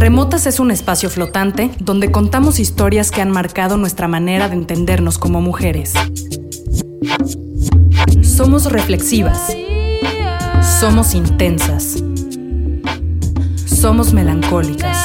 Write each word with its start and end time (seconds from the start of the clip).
Remotas 0.00 0.46
es 0.46 0.60
un 0.60 0.70
espacio 0.70 1.10
flotante 1.10 1.70
donde 1.78 2.10
contamos 2.10 2.58
historias 2.58 3.10
que 3.10 3.20
han 3.20 3.30
marcado 3.30 3.76
nuestra 3.76 4.08
manera 4.08 4.48
de 4.48 4.54
entendernos 4.54 5.18
como 5.18 5.42
mujeres. 5.42 5.92
Somos 8.22 8.72
reflexivas. 8.72 9.54
Somos 10.80 11.14
intensas. 11.14 12.02
Somos 13.66 14.14
melancólicas. 14.14 14.96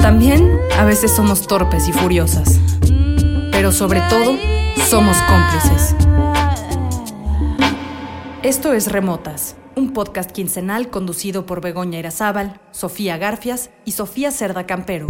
También 0.00 0.50
a 0.76 0.84
veces 0.84 1.14
somos 1.14 1.46
torpes 1.46 1.86
y 1.86 1.92
furiosas. 1.92 2.58
Pero 3.52 3.70
sobre 3.70 4.00
todo, 4.10 4.34
somos 4.90 5.16
cómplices. 5.18 5.94
Esto 8.42 8.72
es 8.72 8.90
Remotas, 8.90 9.54
un 9.76 9.92
podcast 9.92 10.30
quincenal 10.30 10.88
conducido 10.88 11.44
por 11.44 11.60
Begoña 11.60 11.98
Irazábal, 11.98 12.58
Sofía 12.70 13.18
Garfias 13.18 13.68
y 13.84 13.92
Sofía 13.92 14.30
Cerda 14.30 14.66
Campero, 14.66 15.08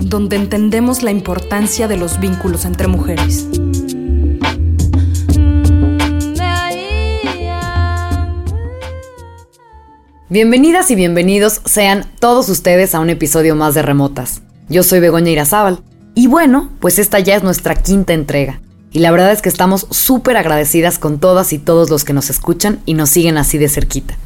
donde 0.00 0.36
entendemos 0.36 1.02
la 1.02 1.10
importancia 1.10 1.88
de 1.88 1.98
los 1.98 2.18
vínculos 2.20 2.64
entre 2.64 2.86
mujeres. 2.86 3.46
Bienvenidas 10.30 10.90
y 10.90 10.94
bienvenidos 10.94 11.60
sean 11.66 12.06
todos 12.18 12.48
ustedes 12.48 12.94
a 12.94 13.00
un 13.00 13.10
episodio 13.10 13.54
más 13.54 13.74
de 13.74 13.82
Remotas. 13.82 14.40
Yo 14.70 14.82
soy 14.82 15.00
Begoña 15.00 15.30
Irazábal. 15.30 15.80
Y 16.14 16.28
bueno, 16.28 16.70
pues 16.80 16.98
esta 16.98 17.20
ya 17.20 17.36
es 17.36 17.42
nuestra 17.42 17.74
quinta 17.74 18.14
entrega. 18.14 18.62
Y 18.96 19.00
la 19.00 19.10
verdad 19.10 19.30
es 19.30 19.42
que 19.42 19.50
estamos 19.50 19.86
súper 19.90 20.38
agradecidas 20.38 20.98
con 20.98 21.20
todas 21.20 21.52
y 21.52 21.58
todos 21.58 21.90
los 21.90 22.02
que 22.02 22.14
nos 22.14 22.30
escuchan 22.30 22.80
y 22.86 22.94
nos 22.94 23.10
siguen 23.10 23.36
así 23.36 23.58
de 23.58 23.68
cerquita. 23.68 24.16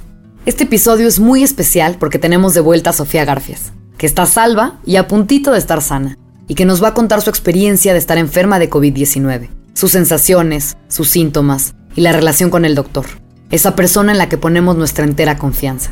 Este 0.46 0.62
episodio 0.62 1.08
es 1.08 1.18
muy 1.18 1.42
especial 1.42 1.96
porque 1.98 2.20
tenemos 2.20 2.54
de 2.54 2.60
vuelta 2.60 2.90
a 2.90 2.92
Sofía 2.92 3.24
Garfias, 3.24 3.72
que 3.98 4.06
está 4.06 4.26
salva 4.26 4.78
y 4.86 4.94
a 4.94 5.08
puntito 5.08 5.50
de 5.50 5.58
estar 5.58 5.82
sana, 5.82 6.16
y 6.46 6.54
que 6.54 6.66
nos 6.66 6.80
va 6.80 6.86
a 6.86 6.94
contar 6.94 7.20
su 7.20 7.30
experiencia 7.30 7.92
de 7.92 7.98
estar 7.98 8.16
enferma 8.16 8.60
de 8.60 8.70
COVID-19, 8.70 9.48
sus 9.74 9.90
sensaciones, 9.90 10.76
sus 10.86 11.08
síntomas 11.08 11.74
y 11.96 12.02
la 12.02 12.12
relación 12.12 12.48
con 12.48 12.64
el 12.64 12.76
doctor, 12.76 13.06
esa 13.50 13.74
persona 13.74 14.12
en 14.12 14.18
la 14.18 14.28
que 14.28 14.38
ponemos 14.38 14.76
nuestra 14.76 15.04
entera 15.04 15.36
confianza. 15.36 15.90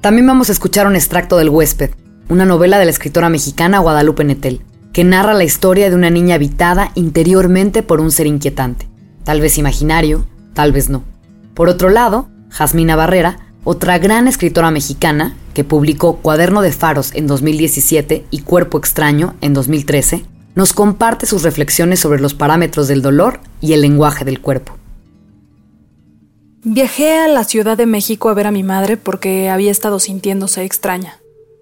También 0.00 0.26
vamos 0.26 0.48
a 0.48 0.52
escuchar 0.52 0.86
un 0.86 0.96
extracto 0.96 1.36
del 1.36 1.50
huésped, 1.50 1.90
una 2.30 2.46
novela 2.46 2.78
de 2.78 2.86
la 2.86 2.90
escritora 2.90 3.28
mexicana 3.28 3.80
Guadalupe 3.80 4.24
Netel, 4.24 4.62
que 4.94 5.02
narra 5.02 5.34
la 5.34 5.42
historia 5.42 5.90
de 5.90 5.96
una 5.96 6.08
niña 6.08 6.36
habitada 6.36 6.92
interiormente 6.94 7.82
por 7.82 8.00
un 8.00 8.12
ser 8.12 8.28
inquietante, 8.28 8.88
tal 9.24 9.40
vez 9.40 9.58
imaginario, 9.58 10.24
tal 10.54 10.70
vez 10.70 10.88
no. 10.88 11.02
Por 11.52 11.68
otro 11.68 11.90
lado, 11.90 12.28
Jasmina 12.48 12.94
Barrera, 12.94 13.40
otra 13.64 13.98
gran 13.98 14.28
escritora 14.28 14.70
mexicana, 14.70 15.36
que 15.52 15.64
publicó 15.64 16.18
Cuaderno 16.18 16.62
de 16.62 16.70
Faros 16.70 17.12
en 17.14 17.26
2017 17.26 18.24
y 18.30 18.40
Cuerpo 18.42 18.78
Extraño 18.78 19.34
en 19.40 19.52
2013, 19.52 20.24
nos 20.54 20.72
comparte 20.72 21.26
sus 21.26 21.42
reflexiones 21.42 21.98
sobre 21.98 22.20
los 22.20 22.34
parámetros 22.34 22.86
del 22.86 23.02
dolor 23.02 23.40
y 23.60 23.72
el 23.72 23.80
lenguaje 23.80 24.24
del 24.24 24.40
cuerpo. 24.40 24.76
Viajé 26.62 27.18
a 27.18 27.26
la 27.26 27.42
Ciudad 27.42 27.76
de 27.76 27.86
México 27.86 28.28
a 28.28 28.34
ver 28.34 28.46
a 28.46 28.52
mi 28.52 28.62
madre 28.62 28.96
porque 28.96 29.48
había 29.48 29.72
estado 29.72 29.98
sintiéndose 29.98 30.62
extraña. 30.62 31.18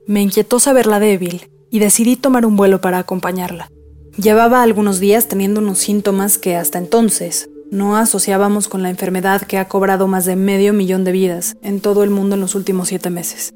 Me 0.07 0.21
inquietó 0.21 0.61
saberla 0.61 1.01
débil 1.01 1.49
y 1.73 1.81
decidí 1.81 2.15
tomar 2.15 2.47
un 2.47 2.55
vuelo 2.55 2.81
para 2.81 2.99
acompañarla. 2.99 3.69
Llevaba 4.17 4.63
algunos 4.63 5.01
días 5.01 5.27
teniendo 5.27 5.61
unos 5.61 5.79
síntomas 5.79 6.37
que 6.37 6.55
hasta 6.55 6.79
entonces 6.79 7.49
no 7.71 7.97
asociábamos 7.97 8.69
con 8.69 8.83
la 8.83 8.91
enfermedad 8.91 9.41
que 9.41 9.57
ha 9.57 9.67
cobrado 9.69 10.07
más 10.07 10.27
de 10.27 10.37
medio 10.37 10.75
millón 10.75 11.03
de 11.03 11.13
vidas 11.13 11.57
en 11.63 11.81
todo 11.81 12.05
el 12.05 12.11
mundo 12.11 12.35
en 12.35 12.43
los 12.43 12.55
últimos 12.55 12.89
siete 12.89 13.09
meses. 13.09 13.55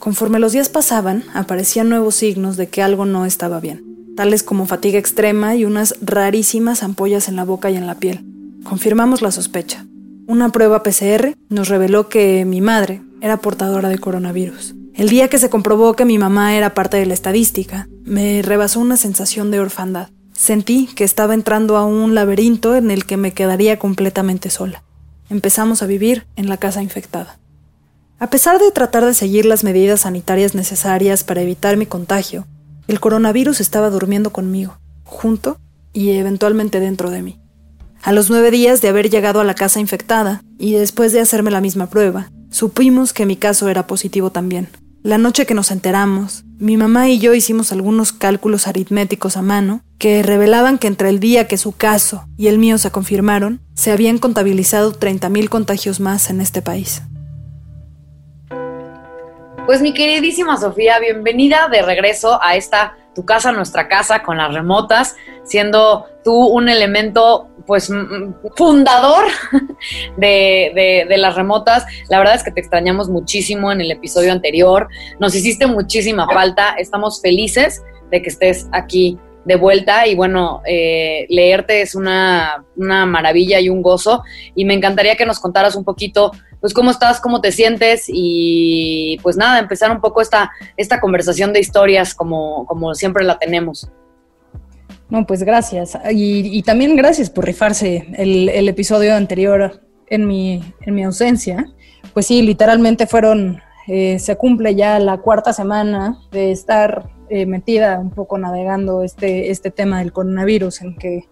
Conforme 0.00 0.40
los 0.40 0.50
días 0.50 0.68
pasaban, 0.68 1.22
aparecían 1.32 1.88
nuevos 1.88 2.16
signos 2.16 2.56
de 2.56 2.66
que 2.66 2.82
algo 2.82 3.06
no 3.06 3.24
estaba 3.24 3.60
bien, 3.60 4.14
tales 4.16 4.42
como 4.42 4.66
fatiga 4.66 4.98
extrema 4.98 5.54
y 5.54 5.64
unas 5.64 5.94
rarísimas 6.02 6.82
ampollas 6.82 7.28
en 7.28 7.36
la 7.36 7.44
boca 7.44 7.70
y 7.70 7.76
en 7.76 7.86
la 7.86 7.94
piel. 7.94 8.24
Confirmamos 8.64 9.22
la 9.22 9.30
sospecha. 9.30 9.86
Una 10.26 10.50
prueba 10.50 10.82
PCR 10.82 11.36
nos 11.48 11.68
reveló 11.68 12.08
que 12.08 12.44
mi 12.44 12.60
madre 12.60 13.02
era 13.20 13.36
portadora 13.36 13.88
de 13.88 13.98
coronavirus. 13.98 14.74
El 14.94 15.08
día 15.08 15.28
que 15.28 15.38
se 15.38 15.48
comprobó 15.48 15.94
que 15.94 16.04
mi 16.04 16.18
mamá 16.18 16.54
era 16.54 16.74
parte 16.74 16.98
de 16.98 17.06
la 17.06 17.14
estadística, 17.14 17.88
me 18.04 18.42
rebasó 18.42 18.78
una 18.78 18.98
sensación 18.98 19.50
de 19.50 19.58
orfandad. 19.58 20.10
Sentí 20.34 20.86
que 20.94 21.04
estaba 21.04 21.32
entrando 21.32 21.76
a 21.76 21.86
un 21.86 22.14
laberinto 22.14 22.76
en 22.76 22.90
el 22.90 23.06
que 23.06 23.16
me 23.16 23.32
quedaría 23.32 23.78
completamente 23.78 24.50
sola. 24.50 24.82
Empezamos 25.30 25.82
a 25.82 25.86
vivir 25.86 26.26
en 26.36 26.48
la 26.48 26.58
casa 26.58 26.82
infectada. 26.82 27.38
A 28.18 28.28
pesar 28.28 28.58
de 28.58 28.70
tratar 28.70 29.04
de 29.04 29.14
seguir 29.14 29.46
las 29.46 29.64
medidas 29.64 30.02
sanitarias 30.02 30.54
necesarias 30.54 31.24
para 31.24 31.40
evitar 31.40 31.76
mi 31.78 31.86
contagio, 31.86 32.46
el 32.86 33.00
coronavirus 33.00 33.60
estaba 33.60 33.88
durmiendo 33.88 34.30
conmigo, 34.30 34.78
junto 35.04 35.58
y 35.94 36.10
eventualmente 36.10 36.80
dentro 36.80 37.10
de 37.10 37.22
mí. 37.22 37.40
A 38.02 38.12
los 38.12 38.28
nueve 38.28 38.50
días 38.50 38.82
de 38.82 38.88
haber 38.88 39.08
llegado 39.08 39.40
a 39.40 39.44
la 39.44 39.54
casa 39.54 39.80
infectada, 39.80 40.42
y 40.58 40.72
después 40.72 41.12
de 41.12 41.20
hacerme 41.20 41.50
la 41.50 41.60
misma 41.60 41.88
prueba, 41.88 42.30
supimos 42.50 43.12
que 43.12 43.26
mi 43.26 43.36
caso 43.36 43.68
era 43.68 43.86
positivo 43.86 44.30
también. 44.30 44.68
La 45.04 45.18
noche 45.18 45.46
que 45.46 45.54
nos 45.54 45.72
enteramos, 45.72 46.44
mi 46.58 46.76
mamá 46.76 47.08
y 47.08 47.18
yo 47.18 47.34
hicimos 47.34 47.72
algunos 47.72 48.12
cálculos 48.12 48.68
aritméticos 48.68 49.36
a 49.36 49.42
mano 49.42 49.80
que 49.98 50.22
revelaban 50.22 50.78
que 50.78 50.86
entre 50.86 51.08
el 51.08 51.18
día 51.18 51.48
que 51.48 51.56
su 51.56 51.76
caso 51.76 52.28
y 52.36 52.46
el 52.46 52.58
mío 52.58 52.78
se 52.78 52.92
confirmaron, 52.92 53.60
se 53.74 53.90
habían 53.90 54.18
contabilizado 54.18 54.92
30.000 54.92 55.48
contagios 55.48 55.98
más 55.98 56.30
en 56.30 56.40
este 56.40 56.62
país. 56.62 57.02
Pues 59.66 59.82
mi 59.82 59.92
queridísima 59.92 60.56
Sofía, 60.56 61.00
bienvenida 61.00 61.66
de 61.68 61.82
regreso 61.82 62.40
a 62.40 62.54
esta 62.54 62.96
tu 63.12 63.24
casa, 63.24 63.50
nuestra 63.50 63.88
casa, 63.88 64.22
con 64.22 64.38
las 64.38 64.54
remotas, 64.54 65.16
siendo 65.42 66.06
tú 66.22 66.46
un 66.46 66.68
elemento 66.68 67.48
pues 67.66 67.90
fundador 68.56 69.24
de, 70.16 70.72
de, 70.74 71.06
de, 71.08 71.16
las 71.18 71.34
remotas. 71.34 71.84
La 72.08 72.18
verdad 72.18 72.34
es 72.34 72.42
que 72.42 72.50
te 72.50 72.60
extrañamos 72.60 73.08
muchísimo 73.08 73.72
en 73.72 73.80
el 73.80 73.90
episodio 73.90 74.32
anterior. 74.32 74.88
Nos 75.20 75.34
hiciste 75.34 75.66
muchísima 75.66 76.26
falta. 76.28 76.74
Estamos 76.78 77.20
felices 77.20 77.82
de 78.10 78.22
que 78.22 78.28
estés 78.28 78.68
aquí 78.72 79.18
de 79.44 79.56
vuelta 79.56 80.06
y 80.06 80.14
bueno, 80.14 80.62
eh, 80.66 81.26
leerte 81.28 81.82
es 81.82 81.94
una, 81.94 82.64
una, 82.76 83.06
maravilla 83.06 83.58
y 83.60 83.68
un 83.68 83.82
gozo 83.82 84.22
y 84.54 84.64
me 84.64 84.74
encantaría 84.74 85.16
que 85.16 85.26
nos 85.26 85.40
contaras 85.40 85.74
un 85.74 85.84
poquito 85.84 86.30
pues 86.60 86.72
cómo 86.72 86.92
estás, 86.92 87.20
cómo 87.20 87.40
te 87.40 87.50
sientes 87.50 88.04
y 88.06 89.18
pues 89.22 89.36
nada, 89.36 89.58
empezar 89.58 89.90
un 89.90 90.00
poco 90.00 90.20
esta, 90.20 90.52
esta 90.76 91.00
conversación 91.00 91.52
de 91.52 91.58
historias 91.58 92.14
como, 92.14 92.66
como 92.66 92.94
siempre 92.94 93.24
la 93.24 93.38
tenemos. 93.38 93.88
No, 95.12 95.26
pues 95.26 95.42
gracias. 95.42 95.98
Y, 96.10 96.62
también 96.62 96.96
gracias 96.96 97.28
por 97.28 97.44
rifarse 97.44 98.06
el, 98.16 98.48
el, 98.48 98.66
episodio 98.66 99.14
anterior 99.14 99.82
en 100.08 100.26
mi, 100.26 100.62
en 100.86 100.94
mi 100.94 101.04
ausencia. 101.04 101.66
Pues 102.14 102.28
sí, 102.28 102.40
literalmente 102.40 103.06
fueron, 103.06 103.60
eh, 103.88 104.18
se 104.18 104.36
cumple 104.36 104.74
ya 104.74 104.98
la 104.98 105.18
cuarta 105.18 105.52
semana 105.52 106.18
de 106.30 106.50
estar 106.50 107.10
eh, 107.28 107.44
metida 107.44 107.98
un 107.98 108.08
poco 108.08 108.38
navegando 108.38 109.02
este, 109.02 109.50
este 109.50 109.70
tema 109.70 109.98
del 109.98 110.14
coronavirus, 110.14 110.80
en 110.80 110.96
que 110.96 111.28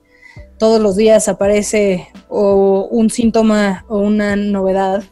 todos 0.59 0.79
los 0.79 0.95
días 0.97 1.27
aparece 1.29 2.07
o 2.29 2.87
un 2.91 3.09
síntoma 3.09 3.87
o 3.89 4.01
una 4.01 4.37
novedad 4.37 5.05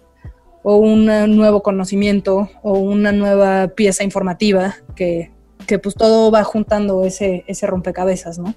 o 0.63 0.77
un 0.77 1.07
nuevo 1.07 1.63
conocimiento 1.63 2.51
o 2.63 2.73
una 2.75 3.13
nueva 3.13 3.69
pieza 3.69 4.05
informativa 4.05 4.77
que, 4.95 5.31
que 5.69 5.79
pues 5.79 5.95
todo 5.95 6.33
va 6.33 6.43
juntando 6.43 7.05
ese, 7.05 7.45
ese 7.47 7.67
rompecabezas, 7.69 8.39
¿no? 8.39 8.55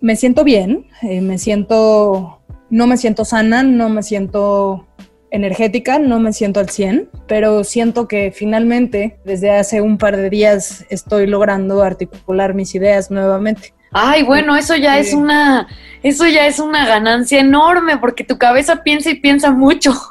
Me 0.00 0.16
siento 0.16 0.44
bien, 0.44 0.86
eh, 1.00 1.22
me 1.22 1.38
siento, 1.38 2.42
no 2.68 2.86
me 2.86 2.98
siento 2.98 3.24
sana, 3.24 3.62
no 3.62 3.88
me 3.88 4.02
siento 4.02 4.86
energética, 5.30 5.98
no 5.98 6.18
me 6.18 6.32
siento 6.32 6.60
al 6.60 6.68
100, 6.68 7.08
pero 7.26 7.64
siento 7.64 8.08
que 8.08 8.32
finalmente 8.32 9.18
desde 9.24 9.52
hace 9.52 9.80
un 9.80 9.96
par 9.96 10.16
de 10.16 10.28
días 10.28 10.84
estoy 10.90 11.26
logrando 11.26 11.82
articular 11.82 12.52
mis 12.52 12.74
ideas 12.74 13.10
nuevamente. 13.10 13.72
Ay, 13.92 14.24
bueno, 14.24 14.56
eso 14.56 14.76
ya 14.76 14.98
es 14.98 15.14
una, 15.14 15.68
eso 16.02 16.26
ya 16.26 16.46
es 16.46 16.58
una 16.58 16.86
ganancia 16.86 17.40
enorme, 17.40 17.96
porque 17.96 18.24
tu 18.24 18.38
cabeza 18.38 18.82
piensa 18.82 19.10
y 19.10 19.14
piensa 19.14 19.50
mucho. 19.50 19.94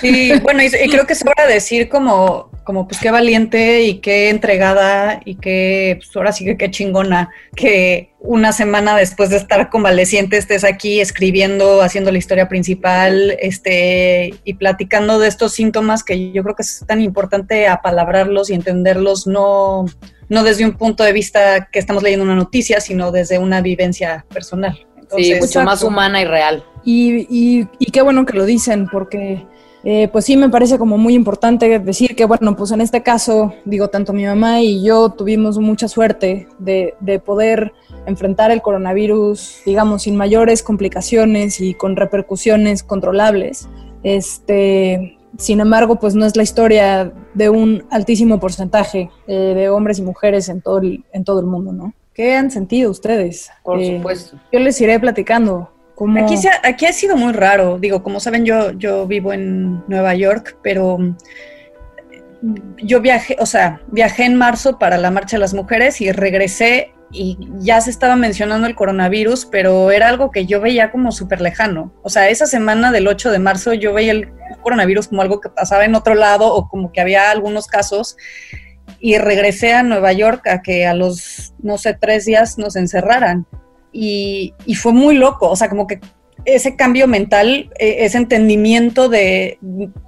Sí, 0.00 0.32
bueno, 0.42 0.60
y, 0.60 0.70
creo 0.70 1.06
que 1.06 1.14
sobra 1.14 1.46
decir 1.46 1.88
como, 1.88 2.50
como 2.64 2.86
pues 2.86 3.00
qué 3.00 3.10
valiente 3.10 3.82
y 3.82 3.98
qué 3.98 4.30
entregada 4.30 5.20
y 5.24 5.36
qué, 5.36 5.98
pues 5.98 6.14
ahora 6.16 6.32
sí 6.32 6.44
que 6.44 6.56
qué 6.56 6.70
chingona 6.70 7.30
que 7.56 8.12
una 8.20 8.52
semana 8.52 8.96
después 8.96 9.30
de 9.30 9.36
estar 9.36 9.68
convaleciente 9.68 10.36
estés 10.36 10.62
aquí 10.64 11.00
escribiendo, 11.00 11.82
haciendo 11.82 12.12
la 12.12 12.18
historia 12.18 12.48
principal, 12.48 13.36
este, 13.40 14.34
y 14.44 14.54
platicando 14.54 15.18
de 15.18 15.28
estos 15.28 15.52
síntomas 15.52 16.04
que 16.04 16.30
yo 16.30 16.42
creo 16.44 16.54
que 16.54 16.62
es 16.62 16.84
tan 16.86 17.00
importante 17.00 17.66
apalabrarlos 17.66 18.50
y 18.50 18.54
entenderlos, 18.54 19.26
no, 19.26 19.86
no 20.28 20.44
desde 20.44 20.64
un 20.64 20.72
punto 20.72 21.02
de 21.02 21.12
vista 21.12 21.68
que 21.72 21.80
estamos 21.80 22.02
leyendo 22.02 22.24
una 22.24 22.36
noticia, 22.36 22.80
sino 22.80 23.10
desde 23.10 23.38
una 23.38 23.60
vivencia 23.60 24.24
personal. 24.32 24.86
sí, 25.16 25.34
mucho 25.40 25.62
más 25.62 25.82
humana 25.82 26.20
y 26.22 26.24
real. 26.24 26.64
Y, 26.84 27.26
y, 27.28 27.68
y 27.78 27.90
qué 27.90 28.02
bueno 28.02 28.24
que 28.24 28.36
lo 28.36 28.44
dicen, 28.44 28.86
porque 28.86 29.44
eh, 29.84 30.08
pues 30.12 30.24
sí 30.24 30.36
me 30.36 30.48
parece 30.48 30.78
como 30.78 30.96
muy 30.98 31.14
importante 31.14 31.78
decir 31.78 32.14
que, 32.14 32.24
bueno, 32.24 32.56
pues 32.56 32.70
en 32.70 32.80
este 32.80 33.02
caso, 33.02 33.52
digo, 33.64 33.88
tanto 33.88 34.12
mi 34.12 34.24
mamá 34.24 34.60
y 34.60 34.82
yo 34.82 35.10
tuvimos 35.10 35.58
mucha 35.58 35.88
suerte 35.88 36.46
de, 36.58 36.94
de 37.00 37.18
poder 37.18 37.72
enfrentar 38.06 38.50
el 38.50 38.62
coronavirus, 38.62 39.62
digamos, 39.66 40.02
sin 40.02 40.16
mayores 40.16 40.62
complicaciones 40.62 41.60
y 41.60 41.74
con 41.74 41.96
repercusiones 41.96 42.82
controlables. 42.82 43.68
Este, 44.02 45.18
sin 45.38 45.60
embargo, 45.60 45.96
pues 45.96 46.14
no 46.14 46.26
es 46.26 46.36
la 46.36 46.42
historia 46.42 47.12
de 47.34 47.48
un 47.48 47.84
altísimo 47.90 48.38
porcentaje 48.38 49.10
eh, 49.26 49.34
de 49.34 49.68
hombres 49.68 49.98
y 49.98 50.02
mujeres 50.02 50.48
en 50.48 50.60
todo, 50.60 50.78
el, 50.78 51.04
en 51.12 51.24
todo 51.24 51.40
el 51.40 51.46
mundo, 51.46 51.72
¿no? 51.72 51.94
¿Qué 52.14 52.34
han 52.34 52.50
sentido 52.50 52.90
ustedes? 52.90 53.50
Por 53.62 53.80
eh, 53.80 53.96
supuesto. 53.96 54.36
Yo 54.52 54.60
les 54.60 54.78
iré 54.80 55.00
platicando 55.00 55.70
Aquí, 56.18 56.34
ha, 56.46 56.68
aquí 56.68 56.86
sido 56.92 57.16
muy 57.16 57.32
raro. 57.32 57.78
Digo, 57.78 58.02
como 58.02 58.20
saben, 58.20 58.44
yo, 58.44 58.72
yo 58.72 59.06
vivo 59.06 59.32
en 59.32 59.82
Nueva 59.88 60.14
York, 60.14 60.58
pero 60.62 60.98
yo 62.82 63.00
viajé, 63.00 63.36
o 63.38 63.46
sea, 63.46 63.80
viajé 63.88 64.24
en 64.24 64.36
marzo 64.36 64.78
para 64.78 64.98
la 64.98 65.10
Marcha 65.10 65.36
de 65.36 65.40
las 65.40 65.54
Mujeres 65.54 66.00
y 66.00 66.10
regresé 66.12 66.92
y 67.12 67.38
ya 67.58 67.80
se 67.80 67.90
estaba 67.90 68.16
mencionando 68.16 68.66
el 68.66 68.74
coronavirus, 68.74 69.46
pero 69.46 69.90
era 69.90 70.08
algo 70.08 70.30
que 70.30 70.46
yo 70.46 70.60
veía 70.60 70.90
como 70.90 71.12
súper 71.12 71.40
lejano. 71.40 71.92
O 72.02 72.08
sea, 72.08 72.28
esa 72.30 72.46
semana 72.46 72.90
del 72.90 73.06
8 73.06 73.30
de 73.30 73.38
marzo 73.38 73.74
yo 73.74 73.92
veía 73.92 74.12
el 74.12 74.32
coronavirus 74.62 75.08
como 75.08 75.22
algo 75.22 75.40
que 75.40 75.50
pasaba 75.50 75.84
en 75.84 75.94
otro 75.94 76.14
lado 76.14 76.52
o 76.52 76.68
como 76.68 76.90
que 76.90 77.00
había 77.00 77.30
algunos 77.30 77.66
casos 77.66 78.16
y 78.98 79.18
regresé 79.18 79.74
a 79.74 79.82
Nueva 79.82 80.12
York 80.12 80.46
a 80.48 80.62
que 80.62 80.86
a 80.86 80.94
los, 80.94 81.54
no 81.62 81.76
sé, 81.76 81.94
tres 81.94 82.24
días 82.24 82.56
nos 82.56 82.76
encerraran 82.76 83.46
y, 83.92 84.54
fue 84.74 84.92
muy 84.92 85.16
loco, 85.16 85.48
o 85.50 85.56
sea, 85.56 85.68
como 85.68 85.86
que 85.86 86.00
ese 86.44 86.74
cambio 86.74 87.06
mental, 87.06 87.70
e, 87.78 88.04
ese 88.04 88.18
entendimiento 88.18 89.08
de 89.08 89.58